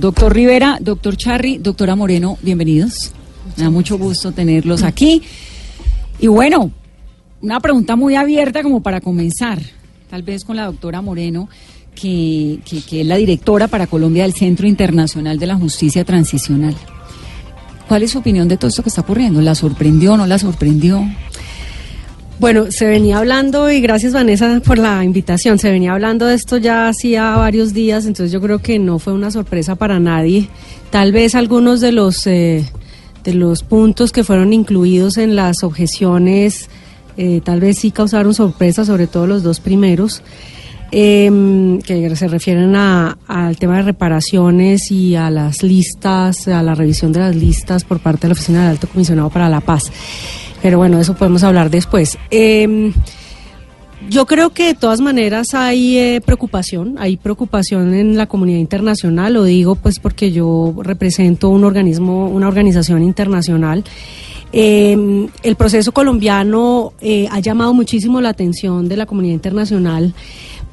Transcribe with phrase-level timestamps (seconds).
[0.00, 3.10] Doctor Rivera, doctor Charry, doctora Moreno, bienvenidos.
[3.56, 5.22] Me da mucho gusto tenerlos aquí.
[6.20, 6.70] Y bueno,
[7.42, 9.58] una pregunta muy abierta como para comenzar,
[10.08, 11.48] tal vez con la doctora Moreno,
[11.96, 16.76] que, que, es la directora para Colombia del Centro Internacional de la Justicia Transicional.
[17.88, 19.40] ¿Cuál es su opinión de todo esto que está ocurriendo?
[19.40, 21.04] ¿La sorprendió, no la sorprendió?
[22.38, 26.56] Bueno, se venía hablando, y gracias Vanessa por la invitación, se venía hablando de esto
[26.56, 30.48] ya hacía varios días, entonces yo creo que no fue una sorpresa para nadie.
[30.90, 32.64] Tal vez algunos de los, eh,
[33.24, 36.70] de los puntos que fueron incluidos en las objeciones,
[37.16, 40.22] eh, tal vez sí causaron sorpresa, sobre todo los dos primeros.
[40.90, 47.12] Em, que se refieren al tema de reparaciones y a las listas, a la revisión
[47.12, 49.92] de las listas por parte de la Oficina del Alto Comisionado para la Paz.
[50.62, 52.18] Pero bueno, eso podemos hablar después.
[52.30, 52.92] Em,
[54.08, 59.34] yo creo que de todas maneras hay eh, preocupación, hay preocupación en la comunidad internacional,
[59.34, 63.84] lo digo pues porque yo represento un organismo, una organización internacional.
[64.50, 70.14] Em, el proceso colombiano eh, ha llamado muchísimo la atención de la comunidad internacional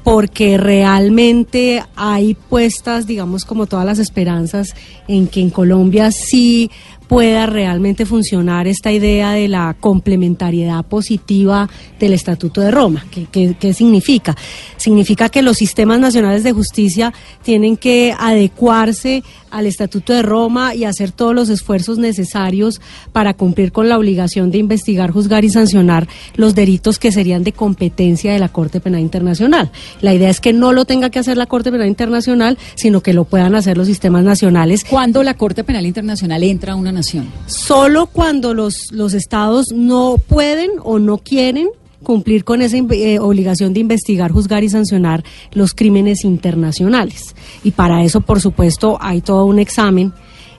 [0.06, 4.72] porque realmente hay puestas, digamos, como todas las esperanzas
[5.08, 6.70] en que en Colombia sí
[7.08, 11.68] pueda realmente funcionar esta idea de la complementariedad positiva
[11.98, 13.04] del Estatuto de Roma.
[13.10, 14.36] ¿Qué, significa?
[14.76, 17.12] Significa que los sistemas nacionales de justicia
[17.42, 22.80] tienen que adecuarse al Estatuto de Roma y hacer todos los esfuerzos necesarios
[23.12, 27.52] para cumplir con la obligación de investigar, juzgar y sancionar los delitos que serían de
[27.52, 29.70] competencia de la Corte Penal Internacional.
[30.00, 33.12] La idea es que no lo tenga que hacer la Corte Penal Internacional, sino que
[33.12, 34.84] lo puedan hacer los sistemas nacionales.
[34.84, 37.30] ¿Cuándo la Corte Penal Internacional entra a una nación?
[37.46, 41.68] Solo cuando los, los estados no pueden o no quieren
[42.02, 47.34] cumplir con esa eh, obligación de investigar, juzgar y sancionar los crímenes internacionales.
[47.64, 50.12] Y para eso, por supuesto, hay todo un examen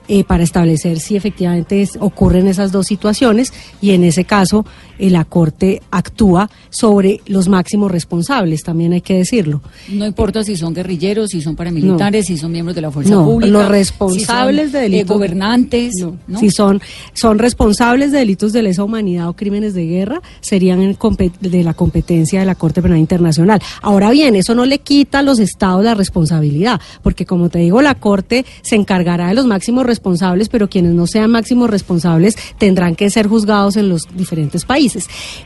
[0.08, 4.64] eh, para establecer si efectivamente ocurren esas dos situaciones y en ese caso
[4.98, 9.60] la Corte actúa sobre los máximos responsables, también hay que decirlo.
[9.88, 13.52] No importa si son guerrilleros, si son paramilitares, si son miembros de la fuerza pública.
[13.52, 15.16] Los responsables de delitos.
[15.16, 15.94] gobernantes.
[16.38, 16.80] Si son,
[17.12, 20.96] son responsables de delitos de lesa humanidad o crímenes de guerra, serían
[21.40, 23.60] de la competencia de la Corte Penal Internacional.
[23.82, 27.82] Ahora bien, eso no le quita a los estados la responsabilidad, porque como te digo,
[27.82, 32.96] la Corte se encargará de los máximos responsables, pero quienes no sean máximos responsables tendrán
[32.96, 34.87] que ser juzgados en los diferentes países.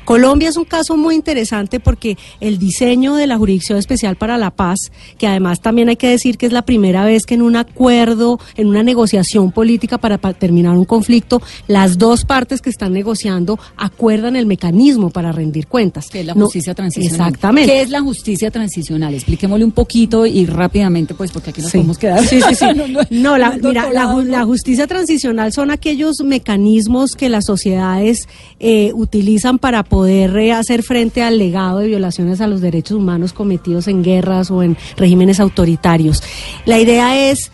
[0.04, 4.50] Colombia es un caso muy interesante porque el diseño de la Jurisdicción Especial para la
[4.50, 7.56] Paz, que además también hay que decir que es la primera vez que en un
[7.56, 13.58] acuerdo, en una negociación política para, terminar un conflicto, las dos partes que están negociando
[13.76, 16.08] acuerdan el mecanismo para rendir cuentas.
[16.08, 17.28] Que es la justicia transicional.
[17.28, 17.72] Exactamente.
[17.72, 19.14] ¿Qué es la justicia transicional?
[19.14, 22.26] Expliquémosle un poquito y rápidamente, pues, porque aquí nos podemos quedar.
[22.26, 22.66] Sí, sí, sí.
[23.10, 28.28] no, la, mira, la, la justicia transicional son aquellos mecanismos que las sociedades
[28.60, 33.32] eh, utilizan para poder eh, hacer frente al legado de violaciones a los derechos humanos
[33.32, 36.22] cometidos en guerras o en regímenes autoritarios.
[36.66, 37.50] La idea es...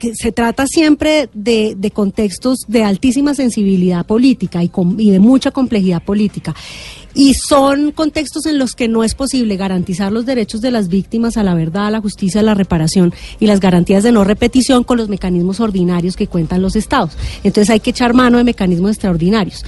[0.00, 6.54] que, se trata siempre de, contextos de altísima sensibilidad política y de mucha complejidad política
[7.16, 11.38] y son contextos en los que no es posible garantizar los derechos de las víctimas
[11.38, 14.84] a la verdad, a la justicia, a la reparación y las garantías de no repetición
[14.84, 17.16] con los mecanismos ordinarios que cuentan los estados.
[17.42, 19.64] Entonces hay que echar mano de mecanismos extraordinarios.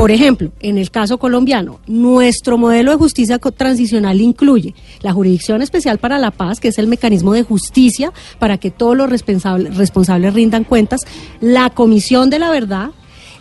[0.00, 5.98] Por ejemplo, en el caso colombiano, nuestro modelo de justicia transicional incluye la Jurisdicción Especial
[5.98, 10.64] para la Paz, que es el mecanismo de justicia para que todos los responsables, rindan
[10.64, 11.02] cuentas,
[11.42, 12.92] la Comisión de la Verdad,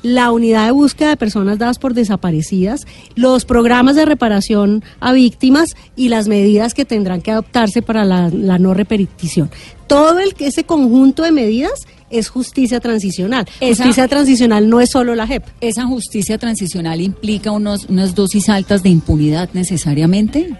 [0.01, 5.75] la unidad de búsqueda de personas dadas por desaparecidas, los programas de reparación a víctimas
[5.95, 9.49] y las medidas que tendrán que adoptarse para la, no repetición.
[9.87, 13.47] Todo el, ese conjunto de medidas es justicia transicional.
[13.59, 15.43] justicia transicional no es solo la JEP.
[15.61, 20.55] ¿Esa justicia transicional implica unos, unas dosis altas de impunidad necesariamente?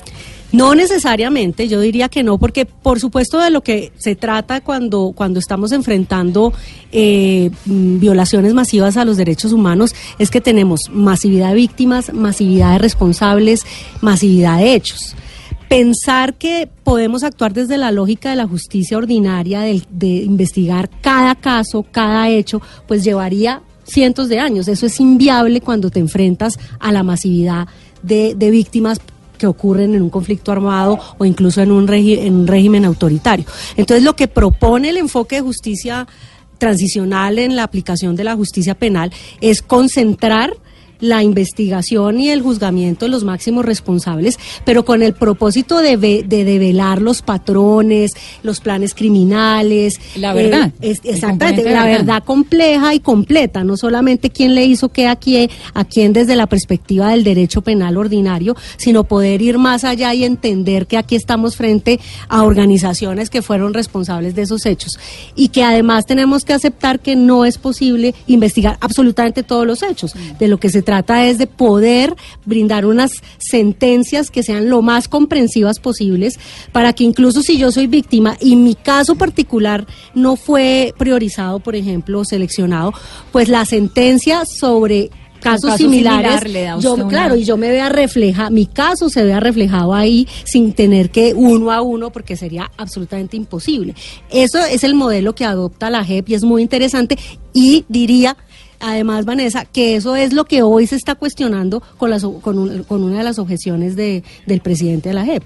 [0.52, 5.14] No necesariamente, yo diría que no, porque por supuesto de lo que se trata cuando,
[5.16, 6.54] cuando estamos enfrentando
[6.92, 12.74] eh, mm, violaciones masivas a los derechos humanos es que tenemos masividad de víctimas, masividad
[12.74, 13.64] de responsables,
[14.02, 15.16] masividad de hechos.
[15.68, 21.36] Pensar que podemos actuar desde la lógica de la justicia ordinaria, de, de investigar cada
[21.36, 24.68] caso, cada hecho, pues llevaría cientos de años.
[24.68, 27.68] Eso es inviable cuando te enfrentas a la masividad
[28.02, 29.00] de, de víctimas
[29.40, 33.46] que ocurren en un conflicto armado o incluso en un, en un régimen autoritario.
[33.76, 36.08] Entonces, lo que propone el enfoque de justicia
[36.60, 40.54] transicional en la aplicación de la justicia penal es concentrar
[41.00, 46.44] la investigación y el juzgamiento de los máximos responsables, pero con el propósito de, de
[46.44, 48.12] develar los patrones,
[48.44, 50.00] los planes criminales.
[50.16, 50.72] La verdad.
[50.82, 52.24] Eh, exactamente, la verdad.
[52.24, 56.48] compleja y completa, no solamente quién le hizo qué a quién, a quién desde la
[56.48, 61.56] perspectiva del derecho penal ordinario, sino poder ir más allá y entender que aquí estamos
[61.56, 65.00] frente a organizaciones que fueron responsables de esos hechos
[65.36, 70.14] y que además tenemos que aceptar que no es posible investigar absolutamente todos los hechos.
[70.40, 72.16] De lo que se trata es de poder
[72.46, 76.40] brindar unas sentencias que sean lo más comprensivas posibles
[76.72, 81.76] para que incluso si yo soy víctima y mi caso particular no fue priorizado, por
[81.76, 82.92] ejemplo, seleccionado,
[83.32, 86.42] pues la sentencia sobre casos similares,
[86.80, 91.12] yo, claro, y yo me vea refleja, mi caso se vea reflejado ahí sin tener
[91.12, 93.94] que uno a uno, porque sería absolutamente imposible.
[94.32, 97.16] Eso es el modelo que adopta la JEP y es muy interesante
[97.54, 98.38] y diría
[98.80, 102.12] además, Vanessa, que eso es lo que hoy se está cuestionando con,
[102.42, 105.44] con, con una de las objeciones de, del presidente de la JEP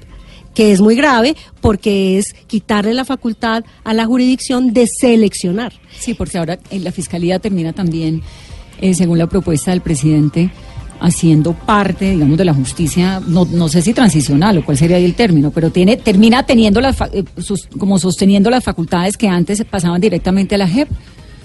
[0.54, 5.74] que es muy grave porque es quitarle la facultad a la jurisdicción de seleccionar.
[5.98, 8.22] Sí, porque ahora eh, la Fiscalía termina también
[8.80, 10.52] eh, según la propuesta del presidente,
[11.00, 15.06] haciendo parte, digamos, de la justicia, no, no sé si transicional o cuál sería ahí
[15.06, 17.24] el término, pero tiene, termina teniendo las, eh,
[17.78, 20.90] como sosteniendo las facultades que antes pasaban directamente a la JEP.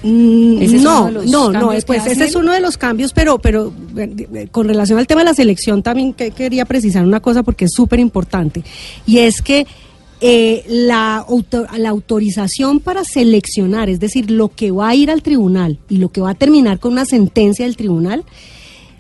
[0.03, 4.69] Mm, no, no, no, pues ese es uno de los cambios, pero, pero eh, con
[4.69, 8.63] relación al tema de la selección también quería precisar una cosa porque es súper importante,
[9.07, 9.67] y es que
[10.21, 11.25] eh, la,
[11.77, 16.11] la autorización para seleccionar, es decir, lo que va a ir al tribunal y lo
[16.11, 18.25] que va a terminar con una sentencia del tribunal,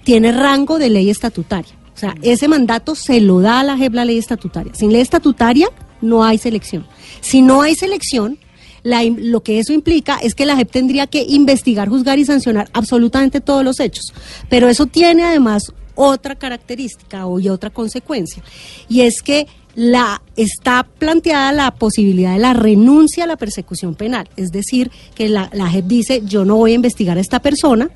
[0.05, 1.73] tiene rango de ley estatutaria.
[1.95, 4.73] O sea, ese mandato se lo da a la JEP la ley estatutaria.
[4.75, 5.69] Sin ley estatutaria
[6.00, 6.87] no hay selección.
[7.21, 8.39] Si no hay selección,
[8.88, 13.40] lo que eso implica es que la JEP tendría que investigar, juzgar y sancionar absolutamente
[13.40, 14.12] todos los hechos.
[14.49, 18.43] Pero eso tiene además otra característica y otra consecuencia.
[18.88, 24.29] Y es que la está planteada la posibilidad de la renuncia a la persecución penal,
[24.37, 27.90] es decir, que la, la JEP dice yo no voy a investigar a esta persona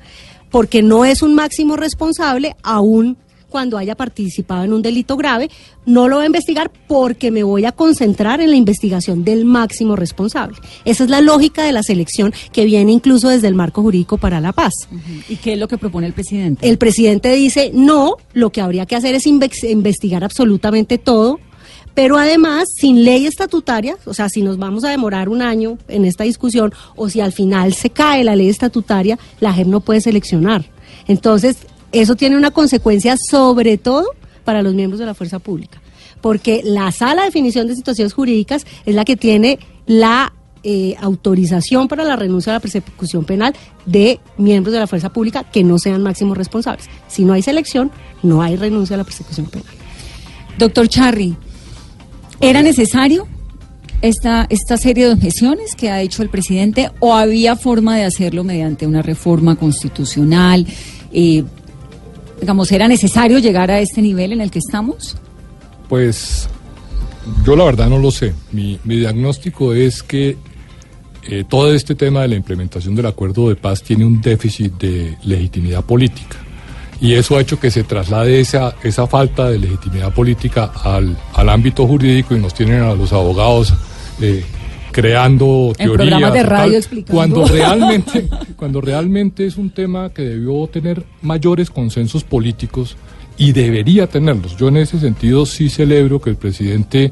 [0.49, 3.17] porque no es un máximo responsable aún
[3.53, 5.47] cuando haya participado en un delito grave,
[5.85, 9.95] no lo voy a investigar porque me voy a concentrar en la investigación del máximo
[9.95, 10.57] responsable.
[10.85, 14.41] Esa es la lógica de la selección que viene incluso desde el marco jurídico para
[14.41, 14.73] la paz.
[15.29, 16.67] ¿Y qué es lo que propone el presidente?
[16.67, 21.39] El presidente dice, no, lo que habría que hacer es investigar absolutamente todo,
[21.93, 26.05] pero además sin ley estatutaria, o sea, si nos vamos a demorar un año en
[26.05, 30.01] esta discusión o si al final se cae la ley estatutaria, la JEP no puede
[30.01, 30.65] seleccionar.
[31.07, 31.57] Entonces,
[31.93, 34.05] eso tiene una consecuencia sobre todo
[34.43, 35.81] para los miembros de la fuerza pública,
[36.21, 41.87] porque la sala de definición de situaciones jurídicas es la que tiene la eh, autorización
[41.87, 43.53] para la renuncia a la persecución penal
[43.85, 46.89] de miembros de la fuerza pública que no sean máximos responsables.
[47.07, 47.91] Si no hay selección,
[48.21, 49.73] no hay renuncia a la persecución penal.
[50.57, 51.35] Doctor Charry,
[52.43, 53.25] ¿Era necesario
[54.01, 58.43] esta, esta serie de objeciones que ha hecho el presidente o había forma de hacerlo
[58.43, 60.67] mediante una reforma constitucional?
[61.13, 61.45] Eh,
[62.71, 65.17] ¿era necesario llegar a este nivel en el que estamos?
[65.89, 66.49] Pues
[67.45, 68.33] yo la verdad no lo sé.
[68.51, 70.37] Mi, diagnóstico es que
[71.27, 75.17] eh, todo este tema de la implementación del acuerdo de paz tiene un déficit de
[75.23, 76.37] legitimidad política
[77.03, 81.49] y eso ha hecho que se traslade esa, esa falta de legitimidad política al, al
[81.49, 83.73] ámbito jurídico y nos tienen a los abogados
[84.21, 84.43] eh,
[84.93, 86.79] creando teorías de radio
[87.09, 92.95] cuando realmente cuando realmente es un tema que debió tener mayores consensos políticos
[93.37, 97.11] y debería tenerlos yo en ese sentido sí celebro que el presidente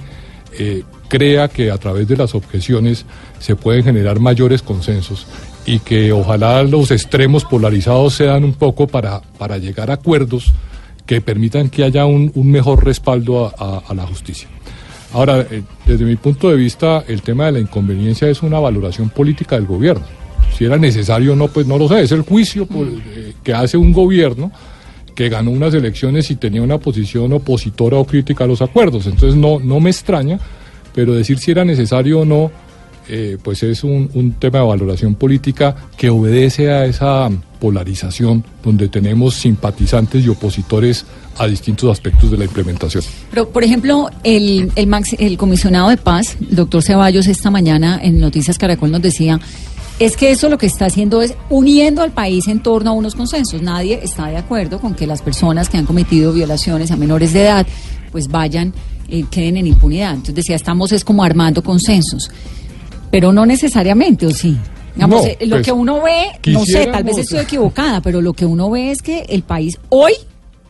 [0.57, 3.05] eh, crea que a través de las objeciones
[3.39, 5.27] se pueden generar mayores consensos
[5.65, 10.53] y que ojalá los extremos polarizados sean un poco para, para llegar a acuerdos
[11.05, 14.47] que permitan que haya un, mejor respaldo a, la justicia.
[15.13, 19.09] Ahora, eh, desde mi punto de vista, el tema de la inconveniencia es una valoración
[19.09, 20.05] política del gobierno.
[20.57, 22.01] Si era necesario o no, pues no lo sé.
[22.01, 24.51] Es el juicio eh, que hace un gobierno
[25.15, 29.05] que ganó unas elecciones y tenía una posición opositora o crítica a los acuerdos.
[29.05, 30.39] Entonces no, no me extraña,
[30.93, 32.51] pero decir si era necesario o no
[33.07, 37.29] eh, pues es un, tema de valoración política que obedece a esa
[37.59, 41.05] polarización donde tenemos simpatizantes y opositores
[41.37, 43.03] a distintos aspectos de la implementación.
[43.29, 48.91] Pero, por ejemplo, el, el, comisionado de paz, doctor Ceballos, esta mañana en Noticias Caracol
[48.91, 49.39] nos decía
[49.99, 53.13] es que eso lo que está haciendo es uniendo al país en torno a unos
[53.13, 53.61] consensos.
[53.61, 57.43] Nadie está de acuerdo con que las personas que han cometido violaciones a menores de
[57.43, 57.67] edad
[58.11, 58.73] pues vayan,
[59.09, 60.11] eh, queden en impunidad.
[60.11, 62.31] Entonces decía, estamos es como armando consensos.
[63.11, 64.57] Pero no necesariamente, ¿o sí?
[64.95, 68.33] Digamos, eh, lo pues, que uno ve, no sé, tal vez estoy equivocada, pero lo
[68.33, 70.13] que uno ve es que el país hoy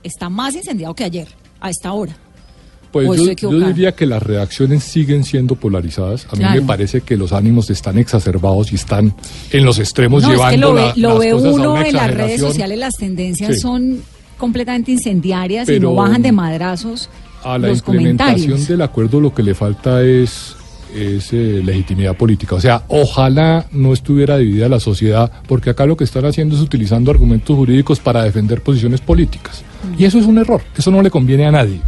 [0.04, 1.28] está más incendiado que ayer,
[1.60, 2.16] a esta hora.
[2.92, 6.28] Pues yo, diría que las reacciones siguen siendo polarizadas.
[6.30, 9.14] A mí me parece que los ánimos están exacerbados y están
[9.52, 12.78] en los extremos llevando es que lo ve, lo ve uno en las redes sociales,
[12.78, 14.02] las tendencias son
[14.38, 17.10] completamente incendiarias y no bajan de madrazos.
[17.44, 20.56] A la implementación del acuerdo lo que le falta es
[20.96, 22.56] es eh, legitimidad política.
[22.56, 26.62] O sea, ojalá no estuviera dividida la sociedad, porque acá lo que están haciendo es
[26.62, 29.64] utilizando argumentos jurídicos para defender posiciones políticas.
[29.98, 31.80] Y eso es un error, eso no le conviene a nadie.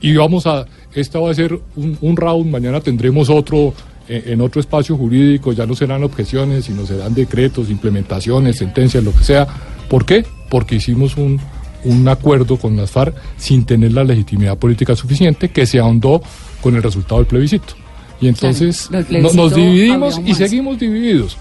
[0.00, 3.74] Y vamos a, esta va a ser un, round, mañana tendremos otro
[4.08, 9.12] eh, en otro espacio jurídico, ya no serán objeciones, sino serán decretos, implementaciones, sentencias, lo
[9.12, 9.46] que sea.
[9.88, 10.24] ¿Por qué?
[10.48, 11.38] Porque hicimos un,
[11.84, 16.22] un acuerdo con las FARC sin tener la legitimidad política suficiente que se ahondó
[16.60, 17.74] con el resultado del plebiscito.
[18.20, 21.36] Y entonces nos dividimos y seguimos divididos.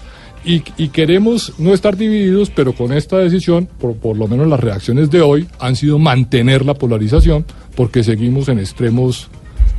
[0.46, 5.12] Y, queremos no estar divididos, pero con esta decisión, por, por lo menos las reacciones
[5.12, 7.46] de hoy, han sido mantener la polarización,
[7.76, 9.28] porque seguimos en extremos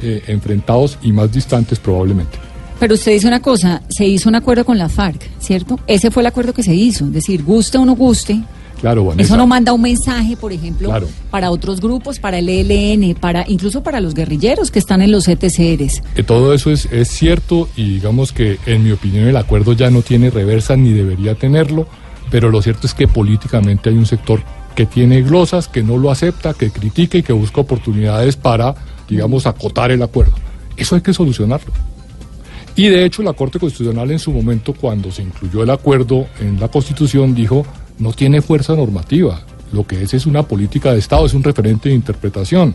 [0.02, 2.38] eh, enfrentados y más distantes probablemente.
[2.78, 5.78] Pero usted dice una cosa, se hizo un acuerdo con la FARC, ¿cierto?
[5.86, 8.40] Ese fue el acuerdo que se hizo, es decir, guste o no guste,
[8.80, 10.90] Claro, Eso no manda un mensaje, por ejemplo,
[11.30, 15.28] para otros grupos, para el ELN, para incluso para los guerrilleros que están en los
[15.28, 16.02] ETCRs.
[16.14, 19.90] Que todo eso es, es cierto y digamos que en mi opinión el acuerdo ya
[19.90, 21.86] no tiene reversa ni debería tenerlo,
[22.30, 24.42] pero lo cierto es que políticamente hay un sector
[24.74, 28.74] que tiene glosas, que no lo acepta, que critica y que busca oportunidades para,
[29.08, 30.32] digamos, acotar el acuerdo.
[30.78, 31.70] Eso hay que solucionarlo.
[32.76, 36.58] Y de hecho la Corte Constitucional en su momento, cuando se incluyó el acuerdo en
[36.58, 37.66] la Constitución, dijo
[38.00, 39.40] no tiene fuerza normativa.
[39.72, 42.74] Lo que es es una política de Estado, es un referente de interpretación.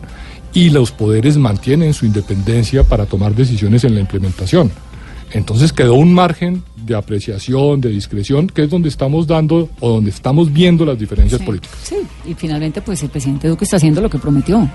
[0.54, 4.70] Y los poderes mantienen su independencia para tomar decisiones en la implementación.
[5.32, 10.10] Entonces quedó un margen de apreciación, de discreción, que es donde estamos dando o donde
[10.10, 11.76] estamos viendo las diferencias políticas.
[11.82, 14.70] Sí, y finalmente pues el presidente Duque está haciendo lo que prometió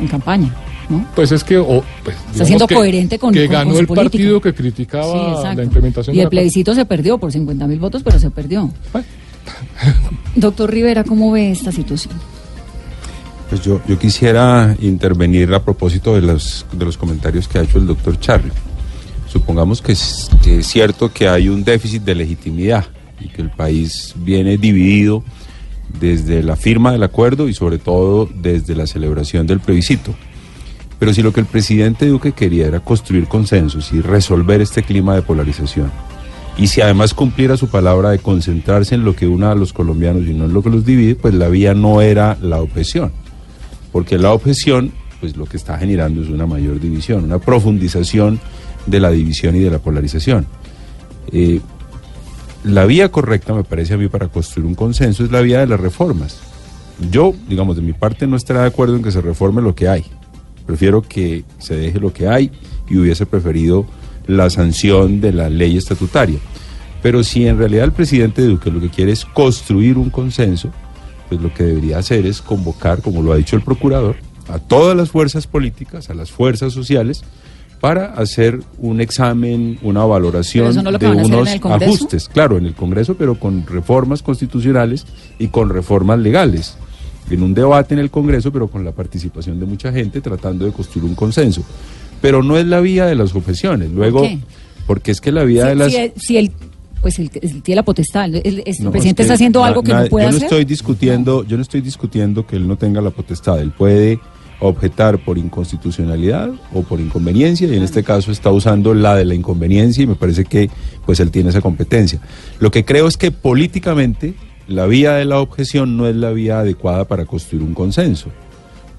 [0.00, 0.52] en campaña.
[0.88, 1.06] ¿no?
[1.14, 1.58] Pues es que
[2.02, 6.16] pues, está siendo coherente con que ganó el partido que criticaba la implementación.
[6.16, 8.70] Y el plebiscito se perdió por 50 mil votos, pero se perdió.
[10.36, 12.14] Doctor Rivera, ¿cómo ve esta situación?
[13.50, 17.78] Pues yo, yo quisiera intervenir a propósito de los, de los comentarios que ha hecho
[17.78, 18.52] el doctor Charlie.
[19.32, 20.30] Supongamos que es,
[20.62, 22.84] cierto que hay un déficit de legitimidad
[23.18, 25.22] y que el país viene dividido
[26.00, 30.14] desde la firma del acuerdo y sobre todo desde la celebración del plebiscito.
[30.98, 35.14] Pero si lo que el presidente Duque quería era construir consensos y resolver este clima
[35.14, 35.90] de polarización,
[36.58, 40.26] y si además cumpliera su palabra de concentrarse en lo que una a los colombianos
[40.26, 43.12] y no en lo que los divide, pues la vía no era la objeción.
[43.90, 48.38] Porque la objeción, pues lo que está generando es una mayor división, una profundización
[48.86, 50.46] de la división y de la polarización.
[51.30, 51.60] Eh,
[52.64, 55.66] la vía correcta, me parece a mí, para construir un consenso es la vía de
[55.66, 56.38] las reformas.
[57.10, 59.88] Yo, digamos, de mi parte no estaría de acuerdo en que se reforme lo que
[59.88, 60.04] hay.
[60.66, 62.52] Prefiero que se deje lo que hay
[62.88, 63.86] y hubiese preferido
[64.26, 66.38] la sanción de la ley estatutaria.
[67.02, 70.70] Pero si en realidad el presidente Duque lo que quiere es construir un consenso,
[71.28, 74.16] pues lo que debería hacer es convocar, como lo ha dicho el procurador,
[74.48, 77.24] a todas las fuerzas políticas, a las fuerzas sociales,
[77.80, 82.28] para hacer un examen, una valoración de unos ajustes.
[82.28, 85.04] Claro, en el Congreso, pero con reformas constitucionales
[85.40, 86.76] y con reformas legales.
[87.28, 90.72] En un debate en el Congreso, pero con la participación de mucha gente tratando de
[90.72, 91.64] construir un consenso
[92.22, 93.90] pero no es la vía de las objeciones.
[93.90, 94.26] Luego,
[94.86, 95.92] porque es que la vía de las...
[96.16, 96.52] Si, él,
[97.02, 100.38] pues él, tiene la potestad, el, presidente está haciendo algo que no puede yo no
[100.38, 104.20] Estoy discutiendo, Yo no estoy discutiendo que él no tenga la potestad, él puede
[104.60, 109.34] objetar por inconstitucionalidad o por inconveniencia y en este caso está usando la de la
[109.34, 110.70] inconveniencia y me parece que
[111.04, 112.20] pues él tiene esa competencia.
[112.60, 114.34] Lo que creo es que políticamente
[114.68, 118.28] la vía de la objeción no es la vía adecuada para construir un consenso,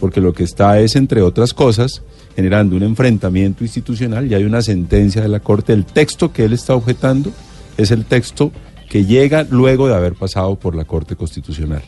[0.04, 2.02] porque lo que está es entre otras cosas
[2.36, 5.72] generando un enfrentamiento institucional y hay una sentencia de la Corte.
[5.72, 7.32] El texto que él está objetando
[7.78, 8.52] es el texto
[8.90, 11.84] que llega luego de haber pasado por la Corte Constitucional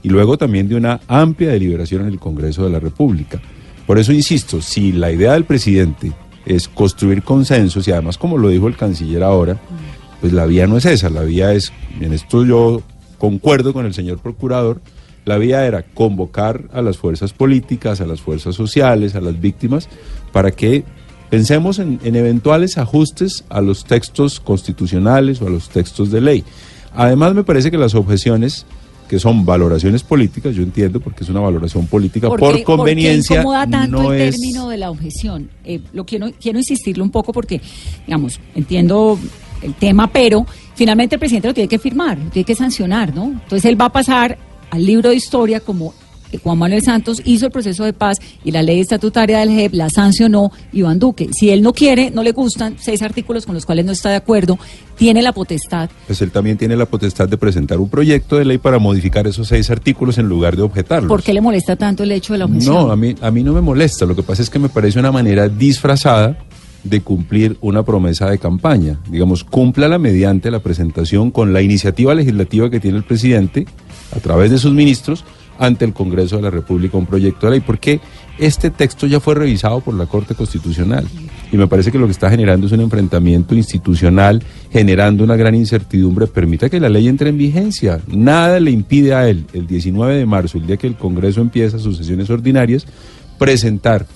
[0.00, 3.42] y luego también de una amplia deliberación en el Congreso de la República.
[3.84, 6.12] Por eso insisto, si la idea del presidente
[6.44, 9.58] es construir consensos y además como lo dijo el canciller ahora,
[10.20, 12.80] pues la vía no es esa, la vía es, en esto yo
[13.18, 14.80] concuerdo con el señor procurador,
[15.26, 19.88] la vía era convocar a las fuerzas políticas, a las fuerzas sociales, a las víctimas,
[20.32, 20.84] para que
[21.28, 26.44] pensemos en, eventuales ajustes a los textos constitucionales o a los textos de ley.
[26.94, 28.66] Además, me parece que las objeciones
[29.08, 33.42] que son valoraciones políticas, yo entiendo porque es una valoración política por conveniencia.
[33.42, 35.50] ¿Por qué tanto el término de la objeción?
[35.64, 37.60] Eh, lo quiero, quiero insistirlo un poco porque,
[38.06, 39.18] digamos, entiendo
[39.60, 43.24] el tema, pero finalmente el presidente lo tiene que firmar, lo tiene que sancionar, ¿no?
[43.24, 44.38] Entonces él va a pasar
[44.70, 45.94] al libro de historia como
[46.42, 49.90] Juan Manuel Santos hizo el proceso de paz y la ley estatutaria del JEP la
[49.90, 51.28] sancionó Iván Duque.
[51.32, 54.16] Si él no quiere, no le gustan seis artículos con los cuales no está de
[54.16, 54.58] acuerdo,
[54.96, 55.90] tiene la potestad.
[56.06, 59.48] Pues él también tiene la potestad de presentar un proyecto de ley para modificar esos
[59.48, 61.08] seis artículos en lugar de objetarlos.
[61.08, 62.74] ¿Por qué le molesta tanto el hecho de la objeción?
[62.74, 64.06] No, a mí, a mí no me molesta.
[64.06, 66.38] Lo que pasa es que me parece una manera disfrazada
[66.84, 68.98] de cumplir una promesa de campaña.
[69.10, 73.66] Digamos, cúmplala mediante la presentación con la iniciativa legislativa que tiene el presidente
[74.14, 75.24] a través de sus ministros
[75.58, 78.00] ante el Congreso de la República un proyecto de ley, porque
[78.38, 81.06] este texto ya fue revisado por la Corte Constitucional
[81.50, 85.54] y me parece que lo que está generando es un enfrentamiento institucional, generando una gran
[85.54, 86.26] incertidumbre.
[86.26, 88.00] Permita que la ley entre en vigencia.
[88.08, 91.78] Nada le impide a él, el 19 de marzo, el día que el Congreso empieza
[91.78, 92.84] sus sesiones ordinarias,
[93.38, 94.06] presentar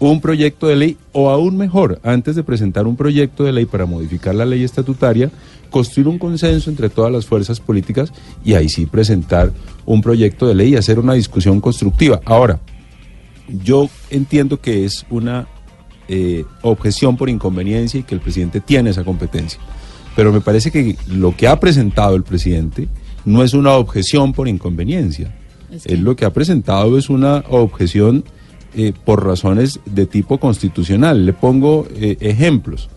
[0.00, 3.86] un proyecto de ley o aún mejor, antes de presentar un proyecto de ley para
[3.86, 5.30] modificar la ley estatutaria,
[5.70, 8.12] construir un consenso entre todas las fuerzas políticas
[8.44, 9.52] y ahí sí presentar
[9.84, 12.20] un proyecto de ley y hacer una discusión constructiva.
[12.24, 12.60] Ahora,
[13.48, 15.48] yo entiendo que es una
[16.08, 19.60] eh, objeción por inconveniencia y que el presidente tiene esa competencia,
[20.14, 22.88] pero me parece que lo que ha presentado el presidente
[23.24, 25.34] no es una objeción por inconveniencia.
[25.70, 28.24] Es lo que ha presentado es una objeción
[28.74, 31.24] eh, por razones de tipo constitucional.
[31.26, 32.88] Le pongo eh, ejemplos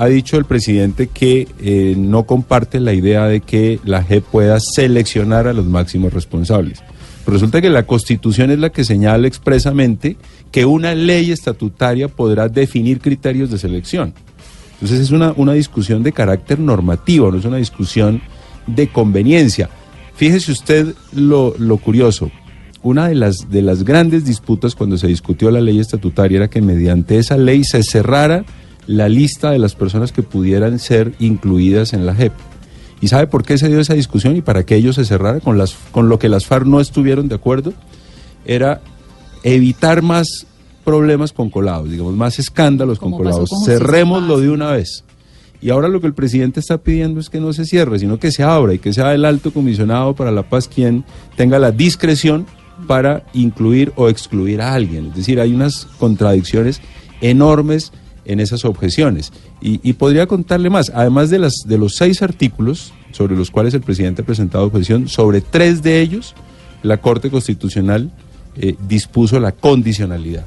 [0.00, 4.58] ha dicho el presidente que eh, no comparte la idea de que la JEP pueda
[4.58, 6.82] seleccionar a los máximos responsables.
[7.26, 10.16] resulta que la Constitución es la que señala expresamente
[10.50, 14.14] que una ley estatutaria podrá definir criterios de selección.
[14.72, 18.22] Entonces es una, una discusión de carácter normativo, no es una discusión
[18.66, 19.68] de conveniencia.
[20.14, 22.30] Fíjese usted lo, lo curioso.
[22.82, 26.62] Una de las, de las grandes disputas cuando se discutió la ley estatutaria era que
[26.62, 28.44] mediante esa ley se cerrara
[28.86, 32.32] la lista de las personas que pudieran ser incluidas en la JEP.
[33.00, 35.58] ¿Y sabe por qué se dio esa discusión y para que ello se cerrara con,
[35.58, 37.72] las, con lo que las FARC no estuvieron de acuerdo?
[38.44, 38.80] Era
[39.42, 40.46] evitar más
[40.84, 43.50] problemas con colados, digamos, más escándalos con colados.
[43.64, 45.04] Cerrémoslo de una vez.
[45.62, 48.32] Y ahora lo que el presidente está pidiendo es que no se cierre, sino que
[48.32, 51.04] se abra y que sea el alto comisionado para la paz quien
[51.36, 52.46] tenga la discreción
[52.86, 55.06] para incluir o excluir a alguien.
[55.06, 56.80] Es decir, hay unas contradicciones
[57.20, 57.92] enormes
[58.24, 59.32] en esas objeciones.
[59.60, 63.82] Y, podría contarle más, además de, las, de los seis artículos sobre los cuales el
[63.82, 66.34] presidente ha presentado objeción, sobre tres de ellos
[66.82, 68.10] la Corte Constitucional
[68.56, 70.46] eh, dispuso la condicionalidad.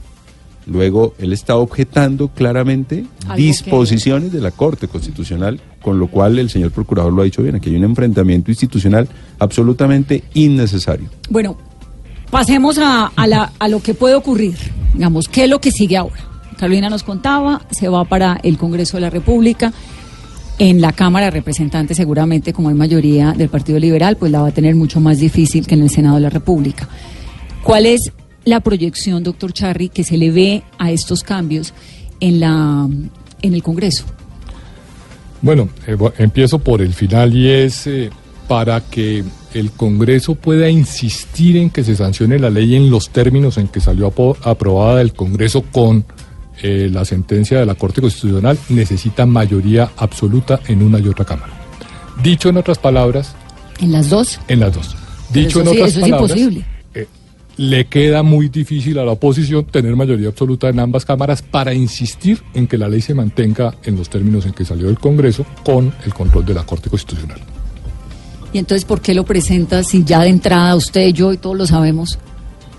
[0.66, 6.72] Luego, él está objetando claramente disposiciones de la Corte Constitucional, con lo cual el señor
[6.72, 11.10] procurador lo ha dicho bien, aquí hay un enfrentamiento institucional absolutamente innecesario.
[11.30, 11.58] Bueno,
[12.34, 14.58] pasemos a, a lo que puede ocurrir.
[14.96, 16.20] Digamos, ¿qué es lo que sigue ahora?
[16.58, 19.72] Carolina nos contaba, se va para el Congreso de la República.
[20.58, 24.48] En la Cámara de Representantes, seguramente, como hay mayoría del Partido Liberal, pues la va
[24.48, 26.88] a tener mucho más difícil que en el Senado de la República.
[27.62, 28.12] ¿Cuál es
[28.46, 31.72] la proyección, doctor Charry, que se le ve a estos cambios
[32.20, 32.88] en, la,
[33.44, 34.06] en el Congreso?
[35.44, 38.10] Bueno, eh, empiezo por el final y es eh,
[38.48, 43.58] para que el Congreso pueda insistir en que se sancione la ley en los términos
[43.58, 46.06] en que salió aprobada del Congreso con
[46.62, 51.54] eh, la sentencia de la Corte Constitucional necesita mayoría absoluta en una y otra Cámara.
[52.22, 53.36] Dicho en otras palabras...
[53.80, 54.40] ¿En las dos?
[54.48, 54.96] En las dos.
[55.32, 56.32] Dicho en otras palabras...
[56.94, 57.08] Eh,
[57.58, 62.42] le queda muy difícil a la oposición tener mayoría absoluta en ambas cámaras para insistir
[62.54, 65.94] en que la ley se mantenga en los términos en que salió del Congreso con
[66.06, 67.53] el control de la Corte Constitucional.
[68.54, 71.66] ¿Y entonces por qué lo presenta si ya de entrada usted, yo y todos lo
[71.66, 72.20] sabemos?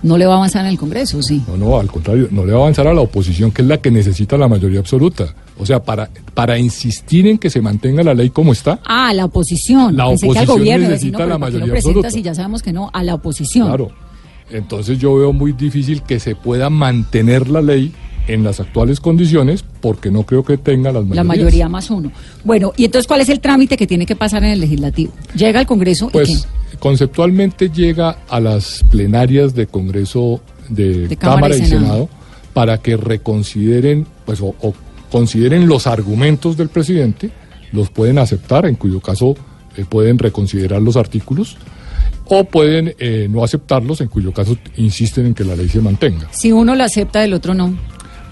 [0.05, 1.43] no le va a avanzar en el Congreso, sí.
[1.49, 3.79] No, no, al contrario, no le va a avanzar a la oposición, que es la
[3.79, 5.35] que necesita la mayoría absoluta.
[5.59, 8.81] O sea, para, para insistir en que se mantenga la ley como está.
[8.85, 9.97] Ah, la oposición.
[9.97, 12.11] La oposición necesita la mayoría absoluta.
[12.11, 13.67] Si ya sabemos que no, a la oposición.
[13.67, 13.93] Claro.
[14.51, 17.95] Entonces yo veo muy difícil que se pueda mantener la ley
[18.27, 22.11] en las actuales condiciones porque no creo que tenga las La mayoría más uno.
[22.43, 25.13] Bueno, ¿y entonces cuál es el trámite que tiene que pasar en el legislativo?
[25.35, 26.79] Llega al Congreso pues, y qué?
[26.79, 32.09] conceptualmente llega a las plenarias de Congreso de, Cámara, y Senado.
[32.53, 34.55] para que reconsideren pues o,
[35.11, 37.31] consideren los argumentos del presidente,
[37.73, 39.37] los pueden aceptar, en cuyo caso
[39.77, 41.57] eh, pueden reconsiderar los artículos
[42.27, 46.29] o pueden eh, no aceptarlos, en cuyo caso insisten en que la ley se mantenga.
[46.33, 47.77] Si uno lo acepta, el otro no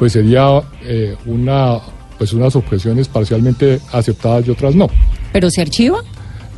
[0.02, 1.78] pues sería eh, una
[2.18, 4.88] pues unas objeciones parcialmente aceptadas y otras no.
[5.32, 6.00] ¿Pero se archiva?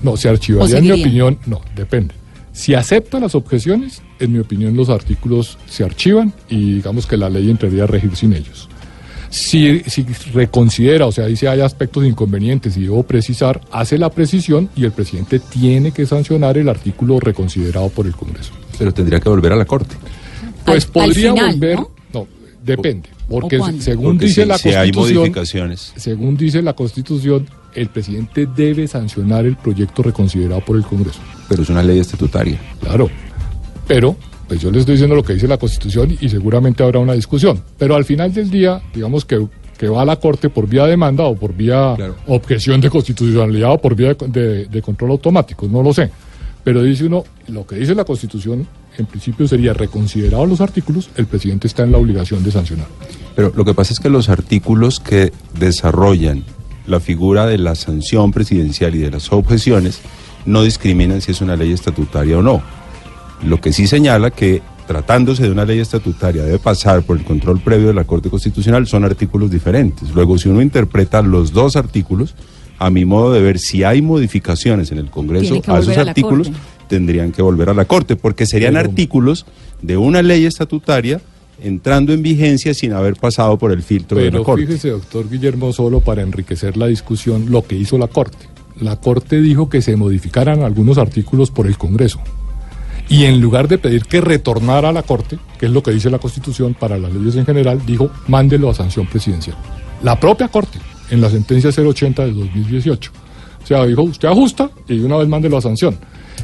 [0.02, 2.14] No, se archivaría en mi opinión, no, depende.
[2.54, 7.28] Si aceptan las objeciones, en mi opinión los artículos se archivan y digamos que la
[7.28, 8.66] ley entraría a regir sin ellos.
[9.28, 14.70] Si, si reconsidera, o sea, dice hay aspectos inconvenientes y debo precisar, hace la precisión
[14.74, 18.52] y el presidente tiene que sancionar el artículo reconsiderado por el Congreso.
[18.78, 19.96] Pero tendría que volver a la Corte.
[20.64, 21.90] Pues Al- al podría final, volver, ¿no?
[22.14, 22.26] no,
[22.64, 25.92] depende, porque según Porque dice si- la si hay Constitución, modificaciones.
[25.96, 31.20] según dice la Constitución, el presidente debe sancionar el proyecto reconsiderado por el Congreso.
[31.48, 32.58] Pero es una ley estatutaria.
[32.80, 33.08] Claro,
[33.86, 37.14] pero pues yo le estoy diciendo lo que dice la Constitución y seguramente habrá una
[37.14, 37.60] discusión.
[37.78, 39.46] Pero al final del día, digamos que,
[39.78, 42.14] que va a la Corte por vía de demanda o por vía Claro.
[42.26, 46.10] objeción de constitucionalidad o por vía de, de- de control automático, no lo sé.
[46.64, 51.26] Pero dice uno, lo que dice la Constitución en principio sería reconsiderados los artículos, el
[51.26, 52.86] presidente está en la obligación de sancionar.
[53.36, 56.44] Pero lo que pasa es que los artículos que desarrollan
[56.86, 60.00] la figura de la sanción presidencial y de las objeciones
[60.46, 62.62] no discriminan si es una ley estatutaria o no.
[63.44, 67.60] Lo que sí señala que tratándose de una ley estatutaria debe pasar por el control
[67.60, 70.10] previo de la Corte Constitucional son artículos diferentes.
[70.14, 72.34] Luego, si uno interpreta los dos artículos,
[72.78, 76.48] a mi modo de ver, si hay modificaciones en el Congreso a esos a artículos,
[76.48, 76.62] Corte.
[76.88, 79.46] tendrían que volver a la Corte, porque serían Pero- artículos
[79.82, 81.20] de una ley estatutaria
[81.62, 84.66] entrando en vigencia sin haber pasado por el filtro de la Corte.
[84.66, 88.48] fíjese, doctor Guillermo, solo para enriquecer la discusión, lo que hizo la Corte.
[88.80, 92.18] La Corte dijo que se modificaran algunos artículos por el Congreso.
[93.08, 96.10] Y en lugar de pedir que retornara a la Corte, que es lo que dice
[96.10, 99.56] la Constitución para las leyes en general, dijo, mándelo a sanción presidencial.
[100.02, 100.78] La propia Corte,
[101.14, 103.10] en la sentencia 080 del 2018.
[103.62, 105.96] O sea, dijo, usted ajusta y de una vez mándelo a sanción.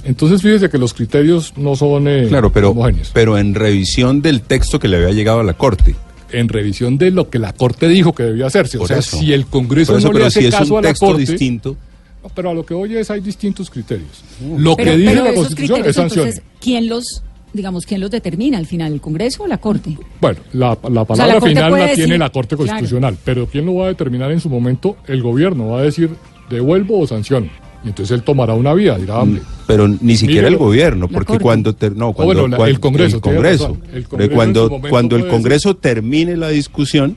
[0.04, 3.11] Entonces, fíjese que los criterios no son eh, Claro, pero, homogéneos.
[3.12, 5.94] pero en revisión del texto que le había llegado a la Corte.
[6.33, 8.78] en revisión de lo que la Corte dijo que debía hacerse.
[8.78, 9.18] Por o sea, eso.
[9.18, 11.06] si el Congreso eso, no le pero hace si es caso un a la texto
[11.06, 11.76] Corte, distinto,
[12.22, 14.09] No, pero a lo que oye es hay distintos criterios.
[14.56, 16.26] Lo Pero, que dice pero la Constitución criterios, es sanción.
[16.28, 19.96] entonces, ¿quién los, digamos, quién los determina al final, el Congreso o la Corte?
[20.20, 22.68] Bueno, la, la sea, palabra la final la tiene la Corte claro.
[22.70, 24.96] Constitucional, pero ¿quién lo va a determinar en su momento?
[25.06, 26.10] El gobierno va a decir
[26.48, 27.50] devuelvo o sanción.
[27.82, 31.74] Y entonces él tomará una vía, dirá, hombre, pero ni siquiera el gobierno, porque cuando
[31.74, 33.82] ter- no, cuando, bueno, la- cuan- el Congreso, el Congreso, razón.
[33.94, 37.16] El Porque Congreso en cuando cuando el Congreso termine la discusión,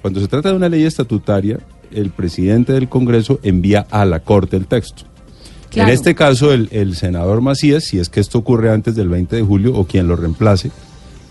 [0.00, 1.58] cuando se trata de una ley estatutaria,
[1.92, 5.02] el presidente del Congreso envía a la Corte el texto.
[5.70, 5.88] Claro.
[5.88, 9.36] En este caso, el, el senador Macías, si es que esto ocurre antes del 20
[9.36, 10.70] de julio o quien lo reemplace,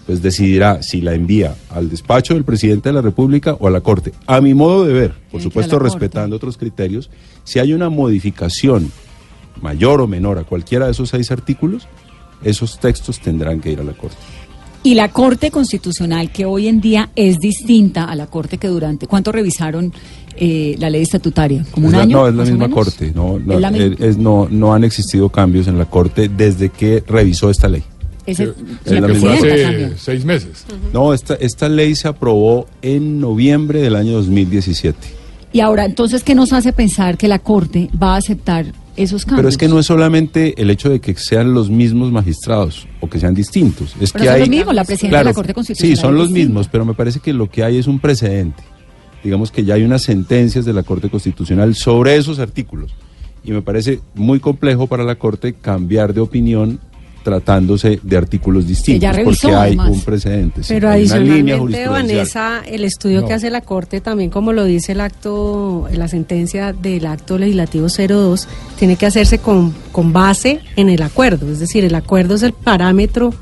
[0.09, 3.81] pues decidirá si la envía al despacho del presidente de la República o a la
[3.81, 4.11] Corte.
[4.25, 5.91] A mi modo de ver, por supuesto Corte.
[5.91, 7.11] respetando otros criterios,
[7.43, 8.91] si hay una modificación
[9.61, 11.87] mayor o menor a cualquiera de esos seis artículos,
[12.43, 14.17] esos textos tendrán que ir a la Corte.
[14.81, 19.07] Y la Corte Constitucional, que hoy en día es distinta a la Corte que durante...
[19.07, 19.91] ¿Cuánto revisaron
[20.37, 21.65] eh, la ley estatutaria?
[21.71, 22.17] ¿Como un Es la- año?
[22.17, 22.69] no, es la misma?
[22.69, 23.11] Corte.
[23.13, 23.95] No, no, ¿Es la misma?
[23.95, 27.83] es- es- no, no han existido cambios en la Corte desde que revisó esta ley.
[28.25, 28.53] Ese-
[28.85, 29.33] que, la la que misma.
[29.33, 29.93] hace también.
[29.97, 30.65] seis meses.
[30.93, 34.97] No, esta, esta ley se aprobó en noviembre del año 2017.
[35.51, 38.67] Y ahora, entonces, ¿qué nos hace pensar que la Corte va a aceptar
[39.03, 39.39] esos cambios?
[39.39, 43.09] Pero es que no es solamente el hecho de que sean los mismos magistrados o
[43.09, 43.95] que sean distintos.
[43.99, 46.15] Es Pero que son hay, los mismos, la presidenta de la Corte Constitucional Sí, son
[46.15, 48.63] los mismos, pero me parece que lo que hay es un precedente.
[49.23, 52.93] Digamos que ya hay unas sentencias de la Corte Constitucional sobre esos artículos.
[53.43, 56.79] Y me parece muy complejo para la Corte cambiar de opinión
[57.23, 59.89] tratándose de artículos distintos, ya revisó, porque hay además.
[59.91, 60.63] un precedente.
[60.63, 61.87] sí, Pero hay una línea adicionalmente.
[61.87, 63.27] Vanessa, el estudio No.
[63.27, 67.87] que hace la Corte, también como lo dice el acto, la sentencia del acto legislativo
[67.89, 71.51] 02, tiene que hacerse con, con base en el acuerdo.
[71.51, 73.33] Es decir, el acuerdo es el parámetro.